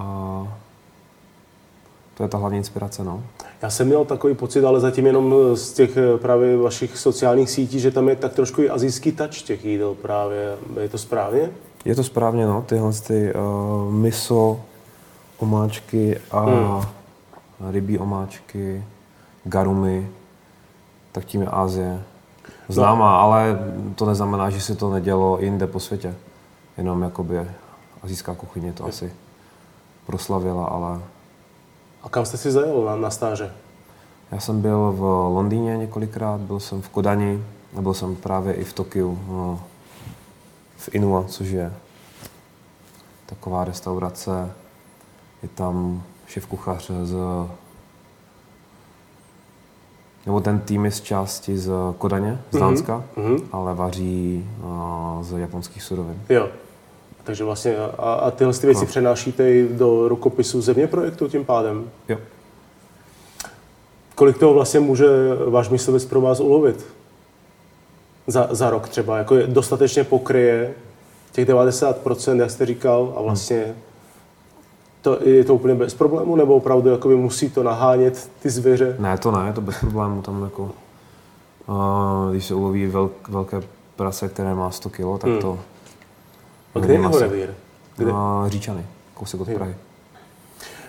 to 2.19 2.23
je 2.23 2.29
ta 2.29 2.37
hlavní 2.37 2.57
inspirace. 2.57 3.03
No. 3.03 3.23
Já 3.61 3.69
jsem 3.69 3.87
měl 3.87 4.05
takový 4.05 4.35
pocit, 4.35 4.65
ale 4.65 4.79
zatím 4.79 5.05
jenom 5.05 5.35
z 5.53 5.73
těch 5.73 5.97
eh, 5.97 6.17
právě 6.17 6.57
vašich 6.57 6.97
sociálních 6.97 7.49
sítí, 7.49 7.79
že 7.79 7.91
tam 7.91 8.09
je 8.09 8.15
tak 8.15 8.33
trošku 8.33 8.61
i 8.61 8.69
azijský 8.69 9.11
touch 9.11 9.41
těch 9.41 9.65
jídel 9.65 9.95
právě. 9.95 10.57
Je 10.81 10.89
to 10.89 10.97
správně? 10.97 11.49
Je 11.85 11.95
to 11.95 12.03
správně, 12.03 12.45
no. 12.45 12.61
Tyhle 12.61 12.93
ty 12.93 13.33
uh, 13.33 13.93
miso, 13.93 14.59
omáčky 15.37 16.19
a 16.31 16.39
hmm. 16.39 16.83
rybí 17.71 17.99
omáčky, 17.99 18.83
garumy, 19.43 20.09
tak 21.11 21.25
tím 21.25 21.41
je 21.41 21.47
Asie 21.47 22.03
známá, 22.67 23.11
no. 23.11 23.19
ale 23.19 23.59
to 23.95 24.05
neznamená, 24.05 24.49
že 24.49 24.61
se 24.61 24.75
to 24.75 24.89
nedělo 24.89 25.37
jinde 25.41 25.67
po 25.67 25.79
světě. 25.79 26.15
Jenom 26.77 27.01
jakoby 27.01 27.47
azijská 28.03 28.35
kuchyně 28.35 28.73
to 28.73 28.85
asi 28.85 29.13
proslavila, 30.05 30.65
ale... 30.65 30.99
A 32.03 32.09
kam 32.09 32.25
jste 32.25 32.37
si 32.37 32.51
zajel 32.51 32.85
na, 32.85 32.95
na 32.95 33.09
stáže? 33.09 33.53
Já 34.31 34.39
jsem 34.39 34.61
byl 34.61 34.91
v 34.97 35.01
Londýně 35.33 35.77
několikrát, 35.77 36.39
byl 36.39 36.59
jsem 36.59 36.81
v 36.81 36.89
Kodani 36.89 37.43
a 37.77 37.81
byl 37.81 37.93
jsem 37.93 38.15
právě 38.15 38.53
i 38.53 38.63
v 38.63 38.73
Tokiu, 38.73 39.19
no, 39.27 39.63
v 40.77 40.89
Inua, 40.95 41.23
což 41.23 41.47
je 41.47 41.73
taková 43.25 43.63
restaurace. 43.63 44.51
Je 45.43 45.49
tam 45.49 46.03
šéf 46.27 46.45
kuchař 46.45 46.91
z 47.03 47.15
nebo 50.25 50.39
ten 50.39 50.59
tým 50.59 50.85
je 50.85 50.91
z 50.91 51.01
části 51.01 51.57
z 51.57 51.71
Kodaně, 51.97 52.41
z 52.51 52.53
mhm, 52.53 52.61
Dánska, 52.61 53.03
mm-hmm. 53.17 53.41
ale 53.51 53.73
vaří 53.73 54.49
uh, 54.63 55.23
z 55.23 55.37
japonských 55.37 55.83
surovin. 55.83 56.21
Jo. 56.29 56.49
Takže 57.23 57.43
vlastně 57.43 57.77
a, 57.77 58.13
a 58.13 58.31
tyhle 58.31 58.53
ty 58.53 58.67
věci 58.67 58.81
no. 58.81 58.87
přenášíte 58.87 59.51
i 59.51 59.67
do 59.71 60.07
rukopisu 60.07 60.61
země 60.61 60.87
projektu 60.87 61.27
tím 61.27 61.45
pádem? 61.45 61.89
Jo. 62.09 62.17
Kolik 64.15 64.37
toho 64.37 64.53
vlastně 64.53 64.79
může 64.79 65.07
váš 65.47 65.69
myslivec 65.69 66.05
pro 66.05 66.21
vás 66.21 66.39
ulovit? 66.39 66.85
Za, 68.27 68.47
za 68.51 68.69
rok 68.69 68.89
třeba, 68.89 69.17
jako 69.17 69.35
je, 69.35 69.47
dostatečně 69.47 70.03
pokryje 70.03 70.73
těch 71.31 71.47
90%, 71.47 72.39
jak 72.39 72.51
jste 72.51 72.65
říkal, 72.65 73.13
a 73.17 73.21
vlastně 73.21 73.63
hmm. 73.65 73.75
to, 75.01 75.17
je 75.23 75.43
to 75.43 75.55
úplně 75.55 75.75
bez 75.75 75.93
problému, 75.93 76.35
nebo 76.35 76.55
opravdu 76.55 76.89
jakoby 76.89 77.15
musí 77.15 77.49
to 77.49 77.63
nahánět 77.63 78.29
ty 78.41 78.49
zvěře? 78.49 78.95
Ne, 78.99 79.17
to 79.17 79.31
ne, 79.31 79.47
je 79.47 79.53
to 79.53 79.61
bez 79.61 79.79
problému, 79.79 80.21
tam 80.21 80.43
jako, 80.43 80.71
uh, 81.67 82.31
když 82.31 82.45
se 82.45 82.55
uloví 82.55 82.87
velk, 82.87 83.29
velké 83.29 83.61
prase, 83.95 84.29
které 84.29 84.55
má 84.55 84.71
100 84.71 84.89
kg, 84.89 84.97
tak 85.19 85.29
hmm. 85.29 85.39
to 85.39 85.59
a 86.75 86.79
kde 86.79 86.93
je 86.93 86.99
jeho 86.99 87.19
revír? 87.19 87.49
Kde? 87.97 88.11
Na 88.11 88.49
Říčany, 88.49 88.85
kousek 89.13 89.41
od 89.41 89.49
Prahy. 89.49 89.75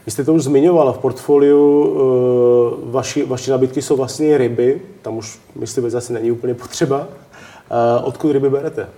Vy 0.06 0.12
jste 0.12 0.24
to 0.24 0.34
už 0.34 0.42
zmiňovala 0.42 0.92
v 0.92 0.98
portfoliu, 0.98 1.84
uh, 2.82 2.92
vaši, 2.92 3.24
vaši 3.24 3.50
nabídky 3.50 3.82
jsou 3.82 3.96
vlastně 3.96 4.38
ryby, 4.38 4.82
tam 5.02 5.16
už 5.16 5.40
myslivec 5.54 5.92
zase 5.92 6.12
není 6.12 6.30
úplně 6.30 6.54
potřeba. 6.54 6.98
Uh, 6.98 7.06
odkud 8.08 8.32
ryby 8.32 8.50
berete? 8.50 8.88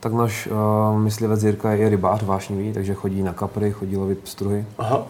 Tak 0.00 0.12
náš 0.12 0.46
uh, 0.46 0.98
myslivec 0.98 1.42
Jirka 1.42 1.72
je 1.72 1.88
rybář 1.88 2.22
vášnivý, 2.22 2.72
takže 2.72 2.94
chodí 2.94 3.22
na 3.22 3.32
kapry, 3.32 3.72
chodí 3.72 3.96
lovit 3.96 4.18
pstruhy. 4.18 4.66
Aha. 4.78 5.06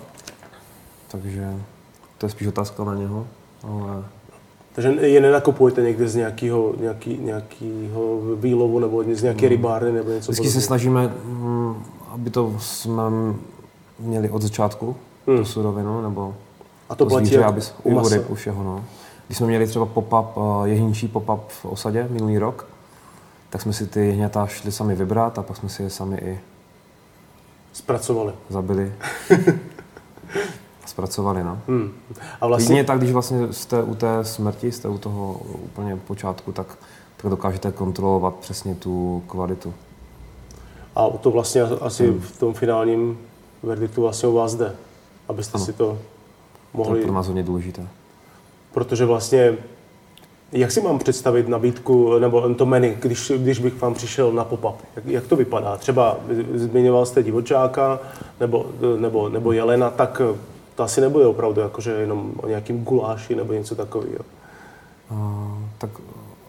Takže 1.09 1.55
to 2.19 2.27
je 2.27 2.31
spíš 2.31 2.49
otázka 2.49 2.85
na 2.85 2.95
něho. 2.95 3.27
Ale 3.63 4.05
takže 4.73 4.89
je 4.89 5.21
nenakupujete 5.21 5.83
někde 5.83 6.09
z 6.09 6.15
nějakého, 6.15 6.75
nějaký, 6.81 7.19
nějakého 7.23 8.21
výlovu 8.37 8.79
nebo 8.79 9.05
z 9.13 9.23
nějaké 9.23 9.41
hmm. 9.41 9.49
rybárny 9.49 9.93
nebo 9.93 10.11
něco 10.11 10.33
Vždycky 10.33 10.53
se 10.53 10.61
snažíme, 10.61 11.09
mm, 11.25 11.75
aby 12.09 12.31
to 12.31 12.55
jsme 12.59 13.03
měli 13.99 14.31
od 14.31 14.43
začátku, 14.43 14.97
hmm. 15.27 15.39
tu 15.39 15.45
surovinu, 15.45 16.03
nebo 16.03 16.35
a 16.89 16.95
to, 16.95 17.05
to 17.05 17.09
platí 17.09 17.27
zvíře, 17.27 17.45
aby, 17.45 17.61
u, 17.83 18.09
ryb, 18.09 18.31
u 18.31 18.35
všeho. 18.35 18.65
No. 18.65 18.85
Když 19.27 19.39
jsme 19.39 19.47
měli 19.47 19.67
třeba 19.67 19.87
pop-up, 19.87 20.27
eh, 20.37 20.69
jehničí 20.69 21.09
pop-up 21.09 21.41
v 21.49 21.65
osadě 21.65 22.07
minulý 22.11 22.39
rok, 22.39 22.67
tak 23.51 23.63
jsme 23.63 23.73
si 23.73 23.87
ty 23.87 24.07
jehňata 24.07 24.47
šli 24.47 24.73
sami 24.73 24.95
vybrat 24.95 25.39
a 25.39 25.43
pak 25.43 25.57
jsme 25.57 25.69
si 25.69 25.83
je 25.83 25.91
sami 25.91 26.17
i 26.17 26.41
zpracovali. 27.73 28.33
Zabili. 28.49 28.93
zpracovali. 30.93 31.45
No. 31.45 31.59
Hmm. 31.69 31.93
A 32.41 32.47
vlastně... 32.47 32.65
Jedině 32.65 32.85
tak, 32.85 32.99
když 32.99 33.13
vlastně 33.13 33.53
jste 33.53 33.83
u 33.83 33.95
té 33.95 34.25
smrti, 34.25 34.73
jste 34.73 34.89
u 34.89 34.99
toho 34.99 35.41
úplně 35.65 35.97
počátku, 35.97 36.53
tak, 36.53 36.67
tak 37.17 37.31
dokážete 37.31 37.73
kontrolovat 37.73 38.35
přesně 38.35 38.75
tu 38.75 39.23
kvalitu. 39.27 39.75
A 40.97 41.09
to 41.09 41.31
vlastně 41.31 41.63
asi 41.63 42.07
hmm. 42.07 42.21
v 42.21 42.39
tom 42.39 42.55
finálním 42.55 43.19
verdiktu 43.63 44.03
vlastně 44.03 44.29
u 44.29 44.33
vás 44.33 44.55
jde, 44.55 44.73
abyste 45.29 45.57
ano. 45.57 45.65
si 45.65 45.73
to 45.73 45.99
mohli... 46.75 46.93
To 46.93 46.97
je 46.97 47.03
pro 47.03 47.15
nás 47.15 47.27
hodně 47.27 47.43
důležité. 47.43 47.87
Protože 48.73 49.05
vlastně, 49.05 49.55
jak 50.53 50.73
si 50.73 50.81
mám 50.81 50.99
představit 50.99 51.49
nabídku, 51.49 52.19
nebo 52.19 52.55
to 52.55 52.67
menu, 52.67 52.95
když, 53.01 53.33
když 53.37 53.59
bych 53.59 53.81
vám 53.81 53.95
přišel 53.95 54.33
na 54.33 54.45
pop-up? 54.45 54.77
Jak, 54.97 55.07
jak 55.07 55.27
to 55.27 55.37
vypadá? 55.37 55.77
Třeba 55.77 56.17
zmiňoval 56.55 57.07
jste 57.07 57.23
divočáka 57.23 58.01
nebo, 58.41 58.67
nebo, 58.99 59.29
nebo 59.29 59.53
jelena, 59.53 59.91
tak 59.91 60.23
to 60.75 60.83
asi 60.83 61.01
nebude 61.01 61.27
opravdu 61.27 61.61
jakože 61.61 61.91
jenom 61.91 62.33
o 62.37 62.49
nějakým 62.49 62.85
guláši 62.85 63.35
nebo 63.35 63.53
něco 63.53 63.75
takového. 63.75 64.25
Uh, 65.11 65.19
tak 65.79 65.91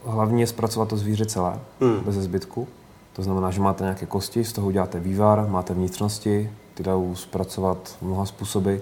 hlavně 0.06 0.44
je 0.44 0.48
zpracovat 0.48 0.89
to 0.89 0.98
zvíře 0.98 1.25
celé, 1.25 1.60
hmm. 1.82 2.00
bez 2.06 2.15
zbytku. 2.15 2.68
To 3.13 3.24
znamená, 3.24 3.51
že 3.51 3.62
máte 3.62 3.84
nějaké 3.84 4.06
kosti, 4.06 4.44
z 4.44 4.53
toho 4.53 4.68
uděláte 4.68 5.00
vývar, 5.00 5.48
máte 5.48 5.74
vnitřnosti, 5.74 6.51
ty 6.74 6.84
dají 6.84 7.15
zpracovat 7.15 7.98
mnoha 8.01 8.25
způsoby. 8.25 8.75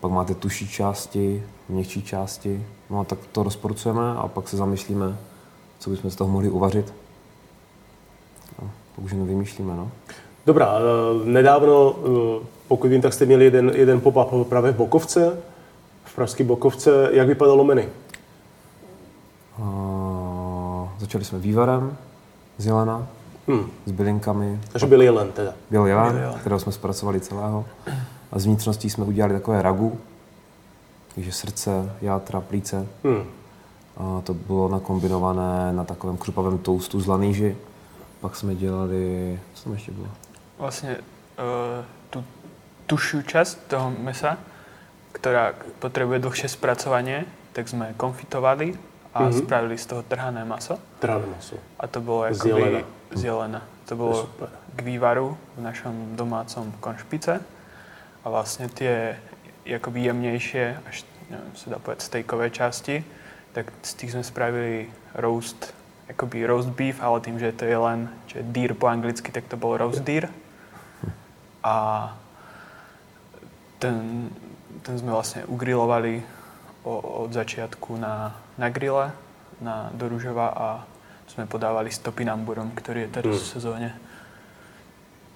Pak 0.00 0.12
máte 0.12 0.34
tuší 0.34 0.68
části, 0.68 1.42
měkčí 1.68 2.02
části. 2.02 2.66
No 2.90 3.00
a 3.00 3.04
tak 3.04 3.18
to 3.32 3.42
rozporcujeme 3.42 4.14
a 4.16 4.28
pak 4.28 4.48
se 4.48 4.56
zamýšlíme, 4.56 5.16
co 5.78 5.90
bychom 5.90 6.10
z 6.10 6.16
toho 6.16 6.30
mohli 6.30 6.48
uvařit. 6.48 6.94
No, 8.62 8.70
pak 8.96 9.04
už 9.04 9.12
jenom 9.12 9.28
vymýšlíme, 9.28 9.76
no. 9.76 9.90
Dobrá, 10.46 10.74
eh, 10.78 11.24
nedávno, 11.24 11.94
eh, 11.96 12.46
pokud 12.68 12.88
vím, 12.88 13.02
tak 13.02 13.12
jste 13.12 13.26
měli 13.26 13.44
jeden, 13.44 13.72
jeden 13.74 14.00
pop-up 14.00 14.48
právě 14.48 14.72
v 14.72 14.76
Bokovce, 14.76 15.38
v 16.04 16.14
pražské 16.14 16.44
Bokovce. 16.44 17.08
Jak 17.12 17.26
vypadalo 17.26 17.64
menu? 17.64 17.82
Uh, 19.58 20.88
začali 20.98 21.24
jsme 21.24 21.38
vývarem 21.38 21.96
z 22.58 22.66
jelena, 22.66 23.06
hmm. 23.48 23.70
s 23.86 23.92
bylinkami. 23.92 24.60
Takže 24.72 24.86
byl 24.86 25.02
jelen 25.02 25.32
teda? 25.32 25.54
Byl 25.70 25.86
jelen, 25.86 26.16
jelen, 26.16 26.38
kterého 26.40 26.60
jsme 26.60 26.72
zpracovali 26.72 27.20
celého. 27.20 27.64
A 28.32 28.38
z 28.38 28.44
vnitřností 28.44 28.90
jsme 28.90 29.04
udělali 29.04 29.34
takové 29.34 29.62
ragu, 29.62 29.98
takže 31.14 31.32
srdce, 31.32 31.92
játra, 32.00 32.40
plíce. 32.40 32.86
Hmm. 33.04 33.24
A 33.96 34.20
to 34.24 34.34
bylo 34.34 34.68
nakombinované 34.68 35.72
na 35.72 35.84
takovém 35.84 36.16
křupavém 36.16 36.58
toustu 36.58 37.00
z 37.00 37.06
laníži. 37.06 37.56
Pak 38.20 38.36
jsme 38.36 38.54
dělali, 38.54 39.40
co 39.54 39.64
tam 39.64 39.72
ještě 39.72 39.92
bylo? 39.92 40.06
Vlastně 40.58 40.96
uh, 40.98 41.84
tušiu 42.86 43.24
časť 43.24 43.70
toho 43.70 43.88
mesa, 43.90 44.36
ktorá 45.14 45.54
potrebuje 45.80 46.18
dlhšie 46.20 46.48
spracovanie, 46.50 47.24
tak 47.54 47.70
sme 47.70 47.94
konfitovali 47.94 48.74
a 49.14 49.30
mm-hmm. 49.30 49.40
spravili 49.46 49.76
z 49.78 49.86
toho 49.94 50.02
trhané 50.02 50.42
maso. 50.42 50.76
Trhané 50.98 51.24
maso. 51.30 51.56
A 51.78 51.86
to 51.86 52.02
bolo 52.02 52.26
akoby 52.26 52.82
zelena. 53.14 53.62
To 53.86 53.94
bolo 53.94 54.26
to 54.26 54.50
k 54.74 54.80
vývaru 54.82 55.38
v 55.54 55.60
našom 55.62 56.18
domácom 56.18 56.74
konšpice. 56.82 57.38
A 58.24 58.26
vlastne 58.26 58.66
tie 58.72 59.14
akoby 59.68 60.10
jemnejšie, 60.10 60.64
až 60.82 61.06
neviem, 61.30 61.54
sa 61.54 61.66
dá 61.72 61.78
povedať 61.78 62.04
stejkové 62.04 62.50
časti, 62.50 63.06
tak 63.54 63.70
z 63.86 63.92
tých 63.94 64.12
sme 64.18 64.24
spravili 64.26 64.90
roast, 65.14 65.70
akoby 66.10 66.42
roast 66.42 66.74
beef, 66.74 66.98
ale 66.98 67.22
tým, 67.22 67.38
že 67.38 67.54
to 67.54 67.64
je 67.64 67.78
len, 67.78 68.10
že 68.26 68.42
deer 68.42 68.74
po 68.74 68.90
anglicky, 68.90 69.30
tak 69.30 69.46
to 69.46 69.54
bol 69.54 69.78
roast 69.78 70.02
deer. 70.02 70.26
A 71.62 72.10
ten, 73.84 74.32
ten 74.80 74.94
sme 74.96 75.12
vlastne 75.12 75.44
ugrilovali 75.44 76.24
od 76.84 77.32
začiatku 77.32 77.96
na, 78.00 78.32
na 78.56 78.68
grille, 78.72 79.12
na, 79.60 79.88
do 79.92 80.08
Ružova 80.08 80.46
a 80.52 80.68
sme 81.28 81.48
podávali 81.48 81.88
s 81.88 82.00
topinamburom, 82.00 82.72
ktorý 82.76 83.08
je 83.08 83.10
teraz 83.20 83.36
mm. 83.36 83.40
v 83.40 83.52
sezóne. 83.52 83.88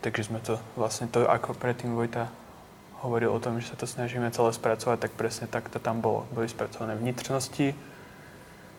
Takže 0.04 0.30
sme 0.30 0.40
to 0.44 0.60
vlastne 0.76 1.08
to, 1.10 1.24
ako 1.24 1.56
predtým 1.56 1.96
Vojta 1.96 2.30
hovoril 3.02 3.32
o 3.32 3.42
tom, 3.42 3.58
že 3.58 3.72
sa 3.72 3.76
to 3.78 3.86
snažíme 3.88 4.28
celé 4.30 4.50
spracovať, 4.52 5.08
tak 5.08 5.12
presne 5.16 5.46
tak 5.48 5.72
to 5.72 5.80
tam 5.80 6.04
bolo. 6.04 6.28
Boli 6.30 6.46
spracované 6.46 6.94
vnitřnosti, 6.94 7.74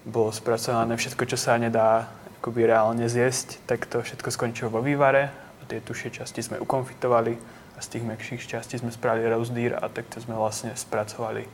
bolo 0.05 0.31
spracované 0.31 0.95
všetko, 0.95 1.23
čo 1.27 1.37
sa 1.37 1.59
nedá 1.59 2.07
akoby 2.39 2.71
reálne 2.71 3.03
zjesť, 3.09 3.59
tak 3.67 3.83
to 3.89 3.99
všetko 3.99 4.31
skončilo 4.31 4.71
vo 4.71 4.79
vývare 4.79 5.27
a 5.59 5.63
tie 5.67 5.83
tušie 5.83 6.15
časti 6.15 6.39
sme 6.39 6.61
ukonfitovali 6.63 7.58
a 7.79 7.81
z 7.81 7.87
těch 7.87 8.03
mekších 8.03 8.47
částí 8.47 8.79
jsme 8.79 8.91
spravili 8.91 9.29
roast 9.29 9.53
deer 9.53 9.79
a 9.81 9.89
takto 9.89 10.21
jsme 10.21 10.35
vlastně 10.35 10.71
zpracovali 10.75 11.47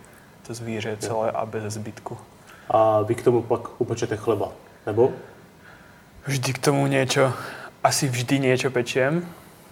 to 0.48 0.54
zvíře 0.54 0.98
celé 0.98 1.32
a 1.32 1.46
bez 1.46 1.74
zbytku. 1.74 2.18
A 2.70 3.02
vy 3.02 3.16
k 3.16 3.24
tomu 3.24 3.42
pak 3.42 3.82
upečete 3.82 4.18
chleba, 4.18 4.52
nebo? 4.86 5.14
Vždy 6.28 6.54
k 6.54 6.58
tomu 6.58 6.88
něco, 6.88 7.34
asi 7.84 8.08
vždy 8.08 8.40
něco 8.40 8.72
pečiem, 8.72 9.28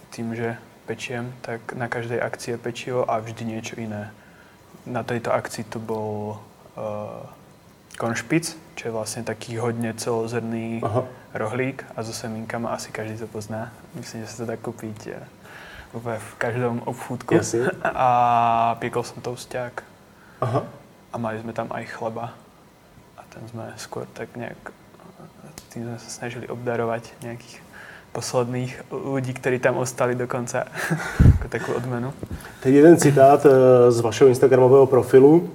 tím, 0.09 0.35
že 0.35 0.57
pečiem, 0.85 1.33
tak 1.41 1.73
na 1.73 1.87
každé 1.87 2.21
akci 2.21 2.51
je 2.51 2.57
pečivo 2.57 3.11
a 3.11 3.19
vždy 3.19 3.45
něco 3.45 3.79
jiné. 3.79 4.13
na 4.85 5.03
tejto 5.03 5.31
akcii 5.31 5.63
tu 5.63 5.79
bol 5.79 6.39
uh, 6.75 7.23
konšpic, 7.95 8.57
čo 8.75 8.91
je 8.91 8.91
vlastne 8.91 9.23
taký 9.23 9.55
hodne 9.57 9.95
celozrný 9.95 10.83
Aha. 10.83 11.07
rohlík 11.33 11.87
a 11.95 12.03
so 12.03 12.11
semínkama 12.11 12.75
asi 12.75 12.91
každý 12.91 13.17
to 13.17 13.27
pozná. 13.31 13.71
Myslím, 13.95 14.27
že 14.27 14.35
sa 14.35 14.43
to 14.43 14.51
dá 14.51 14.57
kúpiť 14.59 15.15
uh, 15.93 16.17
v 16.17 16.31
každom 16.37 16.81
obchúdku. 16.85 17.35
Jasne. 17.35 17.69
A 17.83 18.75
piekol 18.79 19.03
som 19.03 19.21
tousták. 19.21 19.83
Aha. 20.41 20.65
A 21.13 21.15
mali 21.17 21.39
sme 21.39 21.53
tam 21.53 21.69
aj 21.69 21.85
chleba. 21.93 22.33
A 23.17 23.21
ten 23.29 23.45
sme 23.49 23.69
skôr 23.77 24.09
tak 24.13 24.33
nejak, 24.35 24.57
tým 25.69 25.85
sme 25.85 25.97
sa 26.01 26.09
snažili 26.09 26.49
obdarovať 26.49 27.13
nejakých 27.21 27.61
posledných 28.13 28.81
lidí, 29.13 29.33
kteří 29.33 29.59
tam 29.59 29.77
ostali 29.77 30.15
dokonce 30.15 30.63
jako 31.25 31.47
takovou 31.49 31.77
odmenu. 31.77 32.13
Teď 32.63 32.73
jeden 32.73 32.97
citát 32.97 33.45
eh, 33.45 33.91
z 33.91 33.99
vašeho 33.99 34.27
Instagramového 34.27 34.85
profilu. 34.85 35.49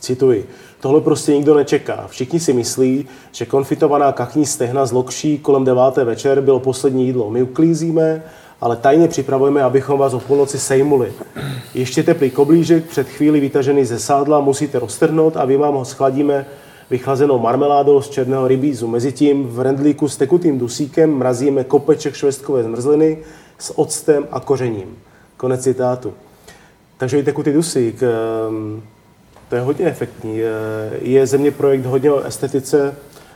Cituji. 0.00 0.48
Tohle 0.80 1.00
prostě 1.00 1.32
nikdo 1.32 1.54
nečeká. 1.54 2.06
Všichni 2.08 2.40
si 2.40 2.52
myslí, 2.52 3.06
že 3.32 3.46
konfitovaná 3.46 4.12
kachní 4.12 4.46
stehna 4.46 4.86
z 4.86 4.92
lokší 4.92 5.38
kolem 5.38 5.64
deváté 5.64 6.04
večer 6.04 6.40
bylo 6.40 6.60
poslední 6.60 7.06
jídlo. 7.06 7.30
My 7.30 7.42
uklízíme, 7.42 8.22
ale 8.64 8.76
tajně 8.76 9.08
připravujeme, 9.08 9.62
abychom 9.62 9.98
vás 9.98 10.14
o 10.14 10.20
půlnoci 10.20 10.58
sejmuli. 10.58 11.12
Ještě 11.74 12.02
teplý 12.02 12.30
koblížek, 12.30 12.84
před 12.84 13.08
chvíli 13.08 13.40
vytažený 13.40 13.84
ze 13.84 13.98
sádla, 13.98 14.40
musíte 14.40 14.78
roztrhnout 14.78 15.36
a 15.36 15.44
my 15.44 15.56
vám 15.56 15.74
ho 15.74 15.84
schladíme 15.84 16.46
vychlazenou 16.90 17.38
marmeládou 17.38 18.02
z 18.02 18.10
černého 18.10 18.48
rybízu. 18.48 18.88
Mezitím 18.88 19.48
v 19.48 19.60
rendlíku 19.60 20.08
s 20.08 20.16
tekutým 20.16 20.58
dusíkem 20.58 21.14
mrazíme 21.14 21.64
kopeček 21.64 22.14
švestkové 22.14 22.62
zmrzliny 22.62 23.18
s 23.58 23.78
octem 23.78 24.26
a 24.30 24.40
kořením. 24.40 24.96
Konec 25.36 25.62
citátu. 25.62 26.14
Takže 26.96 27.18
i 27.18 27.22
tekutý 27.22 27.52
dusík, 27.52 28.02
ehm, 28.02 28.82
to 29.48 29.54
je 29.54 29.60
hodně 29.60 29.86
efektní. 29.86 30.40
Je 31.00 31.26
země 31.26 31.50
projekt 31.50 31.86
hodně 31.86 32.12
o 32.12 32.20
estetice 32.20 32.94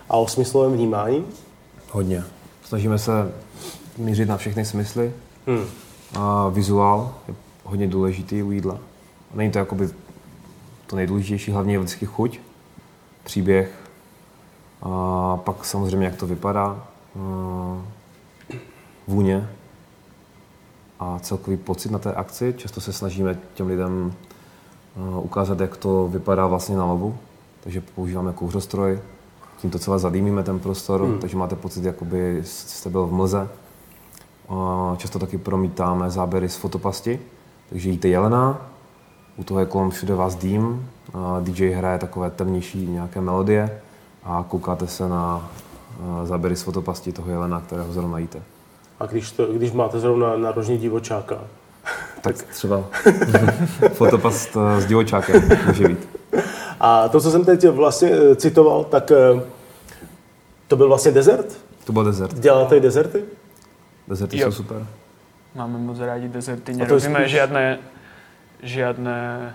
a 0.08 0.16
o 0.16 0.28
smyslovém 0.28 0.72
vnímání? 0.72 1.24
Hodně. 1.90 2.24
Snažíme 2.64 2.98
se 2.98 3.12
mířit 3.98 4.28
na 4.28 4.36
všechny 4.36 4.64
smysly. 4.64 5.12
Hmm. 5.46 5.64
A 6.14 6.48
vizuál 6.48 7.14
je 7.28 7.34
hodně 7.64 7.86
důležitý 7.86 8.42
u 8.42 8.50
jídla. 8.50 8.78
Není 9.34 9.50
to 9.50 9.58
jakoby 9.58 9.88
to 10.86 10.96
nejdůležitější, 10.96 11.50
hlavně 11.50 11.74
je 11.74 11.78
vždycky 11.78 12.06
chuť 12.06 12.40
příběh 13.24 13.70
a 14.82 15.36
pak 15.36 15.64
samozřejmě, 15.64 16.06
jak 16.06 16.16
to 16.16 16.26
vypadá, 16.26 16.86
vůně 19.06 19.50
a 21.00 21.18
celkový 21.18 21.56
pocit 21.56 21.92
na 21.92 21.98
té 21.98 22.12
akci. 22.12 22.54
Často 22.56 22.80
se 22.80 22.92
snažíme 22.92 23.38
těm 23.54 23.66
lidem 23.66 24.12
ukázat, 25.22 25.60
jak 25.60 25.76
to 25.76 26.08
vypadá 26.08 26.46
vlastně 26.46 26.76
na 26.76 26.84
lovu. 26.84 27.18
Takže 27.60 27.80
používáme 27.80 28.32
kouřostroj, 28.32 29.00
tím 29.60 29.70
to 29.70 29.78
celé 29.78 29.98
zadýmíme 29.98 30.42
ten 30.42 30.58
prostor, 30.58 31.02
hmm. 31.02 31.18
takže 31.18 31.36
máte 31.36 31.56
pocit, 31.56 31.84
jakoby 31.84 32.40
jste 32.44 32.90
byl 32.90 33.06
v 33.06 33.12
mlze. 33.12 33.48
Často 34.96 35.18
taky 35.18 35.38
promítáme 35.38 36.10
záběry 36.10 36.48
z 36.48 36.56
fotopasti, 36.56 37.20
takže 37.68 37.90
jíte 37.90 38.08
jelena, 38.08 38.68
u 39.36 39.44
toho 39.44 39.60
je 39.60 39.66
kolem 39.66 39.90
všude 39.90 40.14
vás 40.14 40.34
dým, 40.34 40.90
DJ 41.40 41.70
hraje 41.70 41.98
takové 41.98 42.30
temnější 42.30 42.86
nějaké 42.86 43.20
melodie 43.20 43.80
a 44.24 44.44
koukáte 44.48 44.86
se 44.86 45.08
na 45.08 45.50
záběry 46.24 46.56
z 46.56 46.62
fotopasti 46.62 47.12
toho 47.12 47.30
jelena, 47.30 47.60
kterého 47.60 47.92
zrovna 47.92 48.18
jíte. 48.18 48.42
A 49.00 49.06
když, 49.06 49.32
to, 49.32 49.46
když 49.46 49.72
máte 49.72 50.00
zrovna 50.00 50.36
narožně 50.36 50.78
divočáka? 50.78 51.38
Tak 52.20 52.42
třeba 52.42 52.84
fotopast 53.92 54.56
s 54.78 54.86
divočákem 54.86 55.42
může 55.66 55.88
být. 55.88 56.08
A 56.80 57.08
to, 57.08 57.20
co 57.20 57.30
jsem 57.30 57.44
teď 57.44 57.68
vlastně 57.68 58.10
eh, 58.10 58.36
citoval, 58.36 58.84
tak 58.84 59.10
eh, 59.10 59.42
to 60.68 60.76
byl 60.76 60.88
vlastně 60.88 61.12
desert? 61.12 61.58
To 61.84 61.92
byl 61.92 62.04
desert. 62.04 62.38
Děláte 62.38 62.76
i 62.76 62.80
deserty? 62.80 63.22
Dezerty 64.08 64.38
jo. 64.38 64.46
jsou 64.46 64.56
super. 64.56 64.86
Máme 65.54 65.78
moc 65.78 65.98
rádi 65.98 66.28
dezerty. 66.28 66.74
Nerobíme 66.74 67.20
spíš... 67.20 67.32
žádné 67.32 67.78
žiadne 68.62 69.52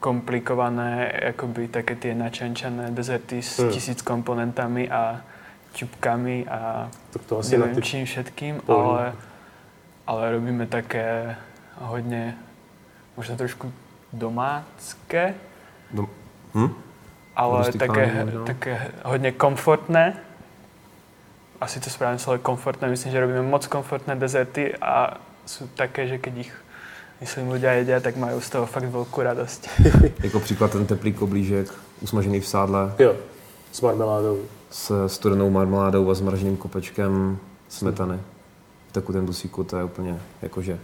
komplikované, 0.00 1.10
akoby 1.34 1.68
také 1.68 1.98
tie 1.98 2.14
načančané 2.14 2.90
dezerty 2.94 3.42
s 3.42 3.58
hmm. 3.58 3.70
tisíc 3.70 3.98
komponentami 4.02 4.86
a 4.90 5.20
čupkami 5.74 6.46
a 6.48 6.88
tak 7.10 7.22
to 7.26 7.38
asi 7.38 7.58
neviem 7.58 7.82
čím 7.82 8.06
všetkým, 8.06 8.62
ale, 8.68 9.12
ale 10.06 10.22
robíme 10.32 10.66
také 10.66 11.36
hodně, 11.78 12.34
možná 13.16 13.36
trošku 13.36 13.72
domácké, 14.12 15.34
Dom- 15.94 16.08
hm? 16.54 16.74
ale 17.36 17.72
také, 17.72 18.26
také 18.46 18.90
hodně 19.04 19.32
komfortné. 19.32 20.16
Asi 21.60 21.80
to 21.80 21.90
správně 21.90 22.18
slovo 22.18 22.38
komfortné, 22.38 22.88
myslím, 22.88 23.12
že 23.12 23.20
robíme 23.20 23.42
moc 23.42 23.66
komfortné 23.66 24.16
dezerty 24.16 24.74
a 24.76 25.20
jsou 25.46 25.66
také, 25.66 26.06
že 26.06 26.18
keď 26.18 26.36
ich 26.36 26.54
myslím, 27.20 27.50
lidé 27.50 27.74
jedí, 27.74 27.92
tak 28.00 28.16
mají 28.16 28.40
z 28.40 28.50
toho 28.50 28.66
fakt 28.66 28.84
velkou 28.84 29.22
radost. 29.22 29.68
jako 30.22 30.40
příklad 30.40 30.70
ten 30.70 30.86
teplý 30.86 31.12
koblížek, 31.12 31.68
usmažený 32.00 32.40
v 32.40 32.46
sádle. 32.46 32.94
Jo, 32.98 33.16
s 33.72 33.80
marmeládou. 33.80 34.38
S 34.70 35.06
studenou 35.06 35.50
marmeládou 35.50 36.10
a 36.10 36.14
zmraženým 36.14 36.56
kopečkem 36.56 37.38
smetany. 37.68 38.20
V 38.88 38.92
tekutém 38.92 39.26
dusíku 39.26 39.64
to 39.64 39.76
je 39.76 39.84
úplně 39.84 40.20
jakože 40.42 40.78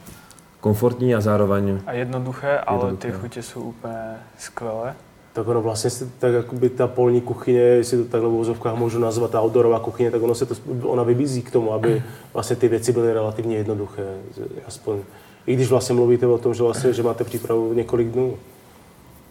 komfortní 0.61 1.15
a 1.15 1.21
zároveň... 1.21 1.81
A 1.87 1.93
jednoduché, 1.93 2.59
ale 2.59 2.79
jednoduché. 2.79 3.13
ty 3.13 3.19
chutě 3.19 3.43
jsou 3.43 3.61
úplně 3.61 4.17
skvělé. 4.39 4.95
Tak 5.35 5.49
ono 5.49 5.63
vlastně 5.63 5.91
se, 5.91 6.09
tak 6.19 6.35
jakoby 6.35 6.69
ta 6.69 6.87
polní 6.87 7.21
kuchyně, 7.21 7.61
jestli 7.61 7.99
to 7.99 8.05
takhle 8.05 8.31
v 8.31 8.33
vozovkách 8.33 8.75
můžu 8.75 8.99
nazvat, 8.99 9.31
ta 9.31 9.43
outdoorová 9.43 9.81
kuchyně, 9.81 10.11
tak 10.11 10.23
ono 10.23 10.35
se 10.35 10.47
to, 10.47 10.55
ona 10.83 11.03
vybízí 11.03 11.43
k 11.43 11.51
tomu, 11.51 11.73
aby 11.73 12.03
vlastně 12.33 12.57
ty 12.57 12.69
věci 12.69 12.93
byly 12.93 13.13
relativně 13.13 13.57
jednoduché. 13.57 14.07
Aspoň 14.67 14.99
i 15.47 15.55
když 15.55 15.71
vlastně 15.71 15.95
mluvíte 15.95 16.27
o 16.27 16.39
tom, 16.39 16.55
že, 16.55 16.63
vlastně, 16.63 16.93
že 16.93 17.03
máte 17.03 17.25
přípravu 17.25 17.73
několik 17.73 18.09
dnů. 18.09 18.37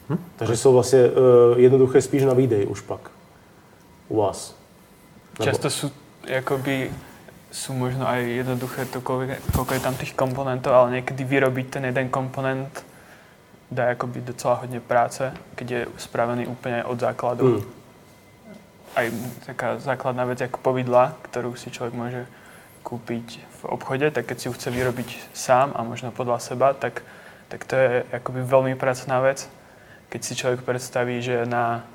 Hm? 0.09 0.17
Takže 0.35 0.57
jsou 0.57 0.73
vlastně 0.73 0.99
uh, 0.99 1.59
jednoduché 1.59 2.01
spíš 2.01 2.23
na 2.23 2.33
výdej 2.33 2.67
už 2.67 2.81
pak 2.81 3.11
u 4.09 4.17
vás. 4.17 4.55
Nebo? 5.39 5.51
Často 5.51 5.69
jsou 5.69 5.89
jakoby 6.27 6.91
jsou 7.51 7.73
možno 7.73 8.09
aj 8.09 8.25
jednoduché 8.25 8.85
to, 8.85 9.01
koľko 9.53 9.73
je 9.73 9.79
tam 9.79 9.93
tých 9.93 10.17
komponentov, 10.17 10.73
ale 10.73 10.91
někdy 10.91 11.23
vyrobiť 11.23 11.69
ten 11.69 11.85
jeden 11.85 12.09
komponent 12.09 12.85
dá 13.73 13.85
jakoby 13.85 14.21
docela 14.21 14.53
hodně 14.53 14.79
práce, 14.79 15.33
keď 15.55 15.71
je 15.71 15.87
spravený 15.97 16.47
úplně 16.47 16.83
od 16.83 16.99
základu. 16.99 17.47
Mm. 17.47 17.63
Aj 18.95 19.11
taká 19.45 19.79
základná 19.79 20.25
věc 20.25 20.41
jako 20.41 20.57
povidla, 20.57 21.13
kterou 21.21 21.55
si 21.55 21.71
člověk 21.71 21.93
může 21.93 22.25
kúpiť 22.83 23.39
v 23.61 23.65
obchode, 23.65 24.11
tak 24.11 24.25
keď 24.25 24.39
si 24.39 24.47
ju 24.47 24.53
chce 24.53 24.69
vyrobiť 24.69 25.19
sám 25.33 25.71
a 25.75 25.83
možno 25.83 26.11
podľa 26.11 26.39
seba, 26.39 26.73
tak, 26.73 27.01
tak 27.47 27.65
to 27.65 27.75
je 27.75 28.03
akoby 28.11 28.43
veľmi 28.43 28.75
pracná 28.75 29.19
vec. 29.23 29.49
Keď 30.09 30.21
si 30.23 30.35
človek 30.35 30.61
predstaví, 30.61 31.21
že 31.21 31.47
na 31.47 31.87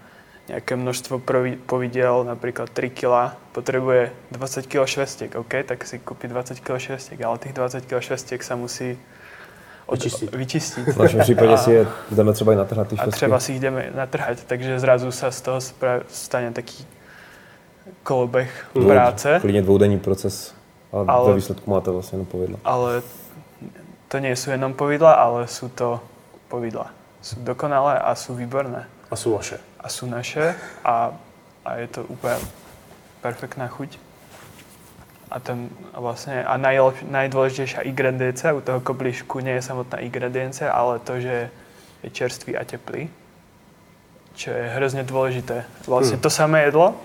nejaké 0.49 0.81
množstvo 0.81 1.21
povidel, 1.69 2.25
napríklad 2.25 2.73
3 2.73 2.89
kg, 2.91 3.37
potrebuje 3.53 4.11
20 4.33 4.65
kg 4.65 4.89
švestiek, 4.89 5.37
OK, 5.37 5.61
tak 5.69 5.85
si 5.85 6.01
kúpi 6.01 6.25
20 6.25 6.57
kg 6.65 6.81
švestiek, 6.81 7.21
ale 7.21 7.39
tých 7.39 7.53
20 7.53 7.85
kg 7.85 8.01
švestiek 8.01 8.41
sa 8.41 8.57
musí 8.57 8.97
od, 9.89 10.05
vyčistit. 10.05 10.35
vyčistit. 10.35 10.85
V 10.89 10.97
našem 10.97 11.21
případě 11.21 11.59
si 11.59 11.73
je 11.73 11.87
jdeme 12.11 12.33
třeba 12.33 12.53
i 12.53 12.57
natrhat. 12.57 12.89
A 12.99 13.07
třeba 13.11 13.41
si 13.41 13.53
jdeme 13.53 13.91
natrhať, 13.95 14.45
takže 14.45 14.79
zrazu 14.81 15.09
sa 15.13 15.33
z 15.33 15.41
toho 15.41 15.59
stane 16.09 16.53
taký 16.53 16.85
kolobeh 18.03 18.69
no, 18.75 18.85
práce. 18.89 19.39
Klidně 19.41 19.63
dvoudenní 19.63 19.99
proces 19.99 20.55
a 20.93 21.13
ale, 21.13 21.29
ve 21.29 21.37
výsledku 21.37 21.71
máte 21.71 21.91
vlastně 21.91 22.17
jenom 22.17 22.27
povidla. 22.27 22.59
Ale 22.65 23.03
to 24.09 24.19
nie 24.19 24.37
sú 24.37 24.51
jenom 24.51 24.73
povidla, 24.73 25.13
ale 25.13 25.45
sú 25.45 25.69
to 25.69 26.01
povidla. 26.49 26.89
Sú 27.21 27.37
dokonalé 27.45 28.01
a 28.01 28.17
sú 28.17 28.33
výborné. 28.33 28.89
A 29.11 29.17
sú 29.17 29.37
vaše. 29.37 29.61
A 29.81 29.89
sú 29.89 30.09
naše 30.09 30.57
a, 30.85 31.13
a 31.65 31.71
je 31.77 31.89
to 31.93 32.01
úplne 32.09 32.41
perfektná 33.21 33.69
chuť. 33.69 34.01
A, 35.29 35.39
ten, 35.45 35.69
a 35.93 36.01
vlastne, 36.01 36.41
a 36.41 36.57
najlepš, 36.57 37.05
najdôležitejšia 37.05 37.85
ingrediencia 37.85 38.57
u 38.57 38.65
toho 38.65 38.81
koblišku 38.81 39.45
nie 39.45 39.61
je 39.61 39.67
samotná 39.69 40.01
ingrediencia, 40.01 40.73
ale 40.73 41.05
to, 41.05 41.21
že 41.21 41.53
je 42.01 42.09
čerstvý 42.09 42.57
a 42.57 42.65
teplý. 42.65 43.13
Čo 44.39 44.55
je 44.55 44.65
hrozne 44.73 45.05
dôležité. 45.05 45.69
Vlastne 45.85 46.17
hmm. 46.17 46.25
to 46.25 46.31
samé 46.31 46.71
jedlo, 46.71 46.97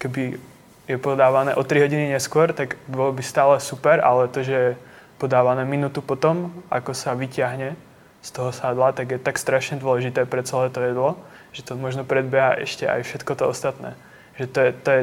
keby 0.00 0.40
je 0.86 0.96
podávané 1.02 1.52
o 1.58 1.66
3 1.66 1.84
hodiny 1.84 2.14
neskôr, 2.14 2.54
tak 2.54 2.78
bolo 2.86 3.10
by 3.10 3.22
stále 3.22 3.58
super, 3.58 3.98
ale 3.98 4.30
to, 4.30 4.46
že 4.46 4.54
je 4.54 4.70
podávané 5.18 5.66
minútu 5.66 5.98
potom, 5.98 6.54
ako 6.70 6.94
sa 6.94 7.16
vyťahne 7.18 7.74
z 8.22 8.28
toho 8.30 8.54
sádla, 8.54 8.94
tak 8.94 9.16
je 9.16 9.18
tak 9.18 9.38
strašne 9.38 9.82
dôležité 9.82 10.26
pre 10.26 10.46
celé 10.46 10.70
to 10.70 10.80
jedlo, 10.82 11.18
že 11.50 11.66
to 11.66 11.74
možno 11.74 12.06
predbieha 12.06 12.58
ešte 12.62 12.86
aj 12.86 13.02
všetko 13.02 13.32
to 13.34 13.44
ostatné. 13.50 13.98
Že 14.38 14.44
to 14.46 14.58
je 14.60 14.70
to, 14.72 14.90
je 14.90 15.02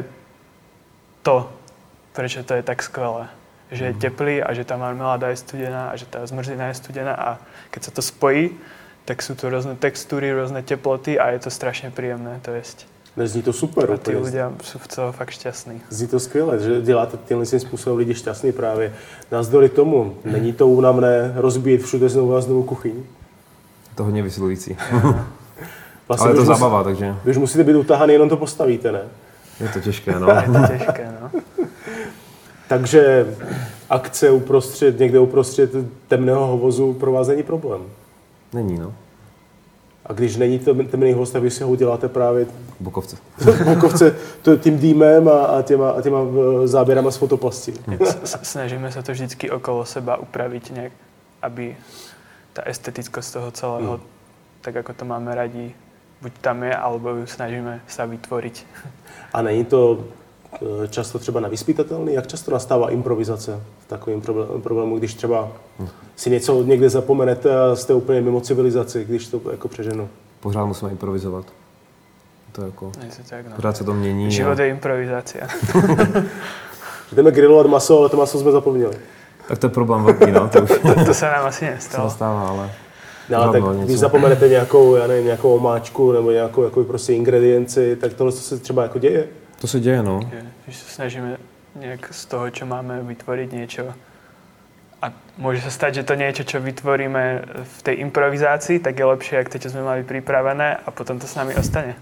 to 1.24 1.34
prečo 2.14 2.46
to 2.46 2.54
je 2.54 2.62
tak 2.62 2.82
skvelé. 2.82 3.28
Že 3.74 3.84
je 3.84 3.92
mhm. 3.92 4.00
teplý 4.00 4.36
a 4.42 4.54
že 4.54 4.64
tá 4.64 4.78
marmeláda 4.78 5.28
je 5.28 5.42
studená 5.42 5.90
a 5.90 5.94
že 5.98 6.06
tá 6.06 6.22
zmrzlina 6.22 6.70
je 6.70 6.78
studená 6.78 7.14
a 7.14 7.28
keď 7.74 7.90
sa 7.90 7.92
to 7.92 8.02
spojí, 8.02 8.54
tak 9.04 9.20
sú 9.20 9.36
to 9.36 9.52
rôzne 9.52 9.76
textúry, 9.76 10.32
rôzne 10.32 10.64
teploty 10.64 11.20
a 11.20 11.36
je 11.36 11.44
to 11.44 11.50
strašne 11.52 11.92
príjemné 11.92 12.40
to 12.40 12.56
jesť. 12.56 12.88
Nezní 13.16 13.42
to 13.42 13.52
super. 13.52 13.92
A 13.92 13.96
ty 13.96 14.16
lidé 14.16 14.44
jsou 14.62 14.78
v 14.78 14.88
toho 14.88 15.12
fakt 15.12 15.30
šťastní. 15.30 15.80
Zní 15.90 16.08
to 16.08 16.20
skvěle, 16.20 16.58
že 16.58 16.80
děláte 16.80 17.18
tímhle 17.28 17.46
způsobem 17.46 17.98
lidi 17.98 18.14
šťastný 18.14 18.52
právě. 18.52 18.92
Navzdory 19.30 19.68
tomu, 19.68 20.16
není 20.24 20.52
to 20.52 20.68
únavné 20.68 21.32
rozbíjet 21.36 21.82
všude 21.82 22.08
znovu 22.08 22.34
a 22.34 22.40
znovu 22.40 22.62
kuchyň? 22.62 22.92
To 23.94 24.04
hodně 24.04 24.22
vysilující. 24.22 24.76
vlastně, 26.08 26.26
Ale 26.26 26.30
je 26.30 26.34
to 26.34 26.44
zabava, 26.44 26.84
takže... 26.84 27.14
Když 27.24 27.36
musíte 27.36 27.64
být 27.64 27.74
utahaný, 27.74 28.12
jenom 28.12 28.28
to 28.28 28.36
postavíte, 28.36 28.92
ne? 28.92 29.02
Je 29.60 29.68
to 29.68 29.80
těžké, 29.80 30.20
no. 30.20 30.28
je 30.30 30.60
to 30.60 30.72
těžké, 30.72 31.12
no. 31.20 31.30
Takže 32.68 33.26
akce 33.90 34.30
uprostřed, 34.30 34.98
někde 34.98 35.18
uprostřed 35.18 35.70
temného 36.08 36.46
hovozu 36.46 36.92
pro 36.92 37.12
vás 37.12 37.28
není 37.28 37.42
problém? 37.42 37.82
Není, 38.52 38.78
no. 38.78 38.94
A 40.06 40.12
když 40.12 40.36
není 40.36 40.58
to 40.58 40.74
temný 40.74 41.12
host, 41.12 41.32
tak 41.32 41.42
vy 41.42 41.50
si 41.50 41.64
ho 41.64 41.70
uděláte 41.70 42.08
právě 42.08 42.46
Bukovce. 42.80 43.16
Bukovce 43.64 44.16
to, 44.42 44.56
tím 44.56 44.78
dýmem 44.78 45.28
a, 45.28 45.44
a, 45.44 45.62
těma, 45.62 45.90
a 45.90 46.02
těma 46.02 46.18
e, 46.64 46.68
záběrama 46.68 47.10
z 47.10 47.16
fotoplasti. 47.16 47.74
Snažíme 48.24 48.92
se 48.92 49.02
to 49.02 49.12
vždycky 49.12 49.50
okolo 49.50 49.84
seba 49.84 50.16
upravit 50.16 50.70
nějak, 50.70 50.92
aby 51.42 51.76
ta 52.52 52.62
estetickost 52.62 53.32
toho 53.32 53.50
celého, 53.50 53.92
mm. 53.92 54.02
tak 54.60 54.74
jako 54.74 54.92
to 54.92 55.04
máme 55.04 55.34
rádi, 55.34 55.74
buď 56.22 56.32
tam 56.40 56.62
je, 56.62 56.76
alebo 56.76 57.10
ju 57.10 57.26
snažíme 57.26 57.80
se 57.88 58.06
vytvoriť. 58.06 58.66
A 59.32 59.42
není 59.42 59.64
to 59.64 60.04
často 60.88 61.18
třeba 61.18 61.40
nevyspytatelný? 61.40 62.14
Jak 62.14 62.26
často 62.26 62.50
nastává 62.50 62.90
improvizace 62.90 63.60
v 63.78 63.88
takovém 63.88 64.22
problému, 64.62 64.98
když 64.98 65.14
třeba 65.14 65.48
si 66.16 66.30
něco 66.30 66.62
někde 66.62 66.90
zapomenete 66.90 67.56
a 67.56 67.76
jste 67.76 67.94
úplně 67.94 68.20
mimo 68.20 68.40
civilizaci, 68.40 69.04
když 69.04 69.28
to 69.28 69.40
jako 69.50 69.68
přeženu? 69.68 70.08
Pořád 70.40 70.66
musíme 70.66 70.90
improvizovat. 70.90 71.44
To 72.52 72.62
jako, 72.62 72.92
tak, 73.30 73.46
no. 73.46 73.56
pořád 73.56 73.76
se 73.76 73.84
to 73.84 73.94
mění. 73.94 74.30
Život 74.30 74.58
a... 74.58 74.62
je 74.62 74.68
improvizace. 74.68 75.38
Jdeme 77.12 77.30
grilovat 77.30 77.66
maso, 77.66 77.98
ale 77.98 78.08
to 78.08 78.16
maso 78.16 78.38
jsme 78.38 78.52
zapomněli. 78.52 78.96
Tak 79.48 79.58
to 79.58 79.66
je 79.66 79.70
problém 79.70 80.04
velký, 80.04 80.30
no. 80.30 80.48
To, 80.48 80.62
už... 80.62 80.70
to, 80.70 81.04
to 81.06 81.14
se 81.14 81.26
nám 81.26 81.46
asi 81.46 81.64
nestalo. 81.64 82.08
Se 82.08 82.12
nestává, 82.12 82.48
ale... 82.48 82.70
No, 83.30 83.42
ale 83.42 83.52
tak 83.52 83.72
něco. 83.72 83.84
když 83.84 83.98
zapomenete 83.98 84.48
nějakou, 84.48 84.94
já 84.94 85.06
nevím, 85.06 85.24
nějakou 85.24 85.54
omáčku 85.56 86.12
nebo 86.12 86.30
nějakou 86.30 86.64
jako 86.64 86.84
prostě 86.84 87.12
ingredienci, 87.12 87.96
tak 87.96 88.14
tohle 88.14 88.32
se 88.32 88.58
třeba 88.58 88.82
jako 88.82 88.98
děje? 88.98 89.28
To 89.64 89.68
se 89.68 89.80
děje, 89.80 90.02
no. 90.02 90.20
Když 90.64 90.76
se 90.76 90.94
snažíme 90.94 91.36
nějak 91.74 92.14
z 92.14 92.26
toho, 92.26 92.50
co 92.50 92.66
máme, 92.66 93.02
vytvořit 93.02 93.52
něco, 93.52 93.82
a 95.02 95.12
může 95.38 95.60
se 95.60 95.70
stát, 95.70 95.94
že 95.94 96.02
to 96.02 96.14
něco, 96.14 96.44
co 96.44 96.60
vytvoríme 96.60 97.42
v 97.62 97.82
té 97.82 97.92
improvizaci, 97.92 98.78
tak 98.78 98.98
je 98.98 99.04
lepší, 99.04 99.34
jak 99.34 99.48
to, 99.48 99.58
co 99.58 99.70
jsme 99.70 99.82
mali 99.82 100.04
připravené 100.04 100.76
a 100.76 100.90
potom 100.90 101.18
to 101.18 101.26
s 101.26 101.34
námi 101.34 101.54
ostane. 101.54 101.94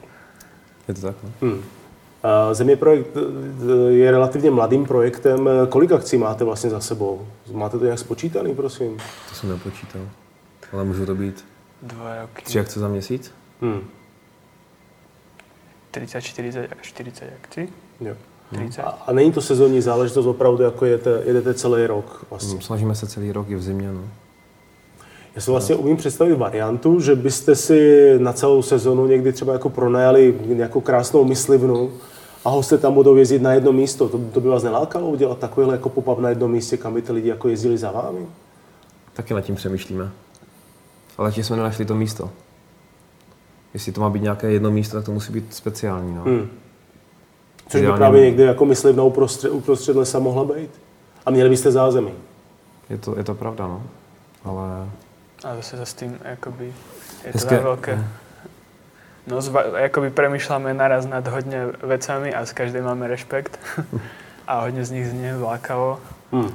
Je 0.88 0.94
to 0.94 1.00
tak, 1.00 1.16
no. 1.22 1.30
Hmm. 1.42 1.62
Země 2.52 2.76
projekt 2.76 3.16
je 3.88 4.10
relativně 4.10 4.50
mladým 4.50 4.84
projektem. 4.86 5.48
Kolik 5.68 5.92
akcí 5.92 6.18
máte 6.18 6.44
vlastně 6.44 6.70
za 6.70 6.80
sebou? 6.80 7.26
Máte 7.52 7.78
to 7.78 7.84
nějak 7.84 7.98
spočítaný, 7.98 8.54
prosím? 8.54 8.96
To 9.28 9.34
jsem 9.34 9.48
nepočítal. 9.48 10.02
Ale 10.72 10.84
může 10.84 11.06
to 11.06 11.14
být 11.14 11.44
Dva 11.82 12.20
roky. 12.22 12.42
tři 12.44 12.60
akce 12.60 12.80
za 12.80 12.88
měsíc? 12.88 13.34
Hmm. 13.60 13.80
30, 15.92 16.20
40, 16.20 16.68
40 16.80 17.24
akcí. 17.42 17.68
Jo. 18.00 18.14
30. 18.54 18.82
A, 18.82 18.88
a 18.88 19.12
není 19.12 19.32
to 19.32 19.40
sezónní 19.40 19.80
záležitost, 19.80 20.26
opravdu 20.26 20.62
jako 20.62 20.84
jedete, 20.84 21.22
jedete 21.24 21.54
celý 21.54 21.86
rok? 21.86 22.26
Vlastně. 22.30 22.52
Hmm, 22.52 22.60
snažíme 22.60 22.94
se 22.94 23.06
celý 23.06 23.32
rok 23.32 23.50
i 23.50 23.54
v 23.54 23.62
zimě. 23.62 23.92
No. 23.92 24.00
Já 25.34 25.42
si 25.42 25.50
vlastně 25.50 25.74
umím 25.74 25.96
představit 25.96 26.34
variantu, 26.34 27.00
že 27.00 27.16
byste 27.16 27.54
si 27.54 28.10
na 28.18 28.32
celou 28.32 28.62
sezonu 28.62 29.06
někdy 29.06 29.32
třeba 29.32 29.52
jako 29.52 29.70
pronajali 29.70 30.34
nějakou 30.44 30.80
krásnou 30.80 31.24
myslivnu 31.24 31.92
a 32.44 32.50
hosté 32.50 32.78
tam 32.78 32.94
budou 32.94 33.16
jezdit 33.16 33.42
na 33.42 33.52
jedno 33.52 33.72
místo. 33.72 34.08
To, 34.08 34.18
to 34.32 34.40
by 34.40 34.48
vás 34.48 34.62
nelákalo 34.62 35.08
udělat 35.08 35.38
takovýhle 35.38 35.74
jako 35.74 35.88
pop 35.88 36.18
na 36.18 36.28
jednom 36.28 36.52
místě, 36.52 36.76
kam 36.76 36.94
by 36.94 37.02
ty 37.02 37.12
lidi 37.12 37.28
jako 37.28 37.48
jezdili 37.48 37.78
za 37.78 37.90
vámi? 37.90 38.26
Taky 39.12 39.34
nad 39.34 39.40
tím 39.40 39.54
přemýšlíme. 39.54 40.10
Ale 41.18 41.28
ještě 41.28 41.44
jsme 41.44 41.56
nenašli 41.56 41.84
to 41.84 41.94
místo. 41.94 42.30
Jestli 43.74 43.92
to 43.92 44.00
má 44.00 44.10
být 44.10 44.22
nějaké 44.22 44.50
jedno 44.50 44.70
místo, 44.70 44.96
tak 44.96 45.04
to 45.04 45.12
musí 45.12 45.32
být 45.32 45.54
speciální. 45.54 46.14
No. 46.14 46.22
Hmm. 46.22 46.48
Což 47.68 47.80
by 47.80 47.92
právě 47.92 48.24
někdy 48.24 48.42
jako 48.42 48.64
myslivna 48.64 49.02
uprostřed, 49.02 49.50
uprostřed 49.50 49.96
lesa 49.96 50.18
mohla 50.18 50.44
být. 50.44 50.70
A 51.26 51.30
měli 51.30 51.50
byste 51.50 51.70
zázemí. 51.70 52.12
Je 52.90 52.98
to, 52.98 53.18
je 53.18 53.24
to 53.24 53.34
pravda, 53.34 53.66
no. 53.66 53.82
Ale 54.44 54.88
a 55.44 55.56
zase 55.56 55.76
za 55.76 55.84
s 55.84 55.94
tím, 55.94 56.18
jakoby, 56.24 56.64
je 57.24 57.32
Hezké. 57.32 57.56
to 57.56 57.62
velké. 57.62 58.04
No, 59.26 59.38
zva, 59.38 59.78
jakoby 59.86 60.10
premýšľame 60.10 60.74
naraz 60.74 61.06
nad 61.06 61.22
hodně 61.22 61.78
vecami 61.82 62.34
a 62.34 62.42
s 62.42 62.52
každým 62.52 62.84
máme 62.84 63.06
respekt. 63.06 63.58
a 64.46 64.60
hodně 64.60 64.84
z 64.84 64.90
nich 64.90 65.08
zní 65.08 65.32
lákavo. 65.42 66.00
Hmm. 66.32 66.54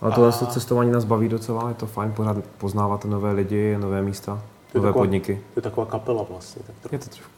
Ale 0.00 0.12
tohle 0.12 0.30
a... 0.30 0.46
cestování 0.46 0.90
nás 0.90 1.04
baví 1.04 1.28
docela, 1.28 1.68
je 1.68 1.74
to 1.74 1.86
fajn 1.86 2.12
pořád 2.12 2.36
poznávat 2.58 3.04
nové 3.04 3.32
lidi, 3.32 3.78
nové 3.78 4.02
místa, 4.02 4.42
nové 4.74 4.88
taková, 4.88 5.04
podniky. 5.04 5.40
To 5.54 5.58
je 5.58 5.62
taková 5.62 5.86
kapela 5.86 6.26
vlastně. 6.30 6.62
Tak 6.66 6.76
trochu. 6.76 6.94
Je 6.94 6.98
to 6.98 7.06
trošku. 7.08 7.30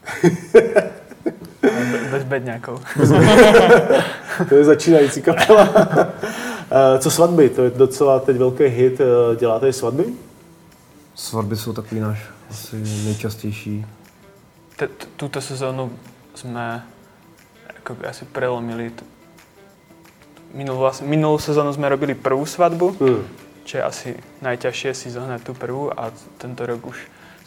Bez 2.10 2.24
bedňáků. 2.24 2.72
to 4.48 4.54
je 4.54 4.64
začínající 4.64 5.22
kapela. 5.22 5.68
Eh, 6.72 6.98
co 6.98 7.10
svatby? 7.10 7.48
To 7.48 7.64
je 7.64 7.70
docela 7.70 8.20
teď 8.20 8.36
velký 8.36 8.64
hit. 8.64 9.00
Eh, 9.00 9.36
děláte 9.36 9.68
i 9.68 9.72
svatby? 9.72 10.04
Svatby 11.14 11.56
jsou 11.56 11.72
takový 11.72 12.00
náš 12.00 12.28
asi 12.50 12.76
nejčastější. 13.04 13.86
Tuto 15.16 15.40
sezónu 15.40 15.90
jsme 16.34 16.84
jako 17.74 17.96
asi 18.08 18.24
prelomili. 18.24 18.92
Minulou, 20.54 20.90
minulou 21.02 21.38
sezónu 21.38 21.72
jsme 21.72 21.88
robili 21.88 22.14
první 22.14 22.46
svatbu, 22.46 22.96
hmm. 23.00 23.24
Je 23.74 23.82
asi 23.82 24.16
najťažšie 24.42 24.94
si 24.94 25.10
zohnat 25.10 25.42
tu 25.42 25.54
prvú 25.54 25.90
a 26.00 26.12
tento 26.38 26.66
rok 26.66 26.86
už 26.86 26.98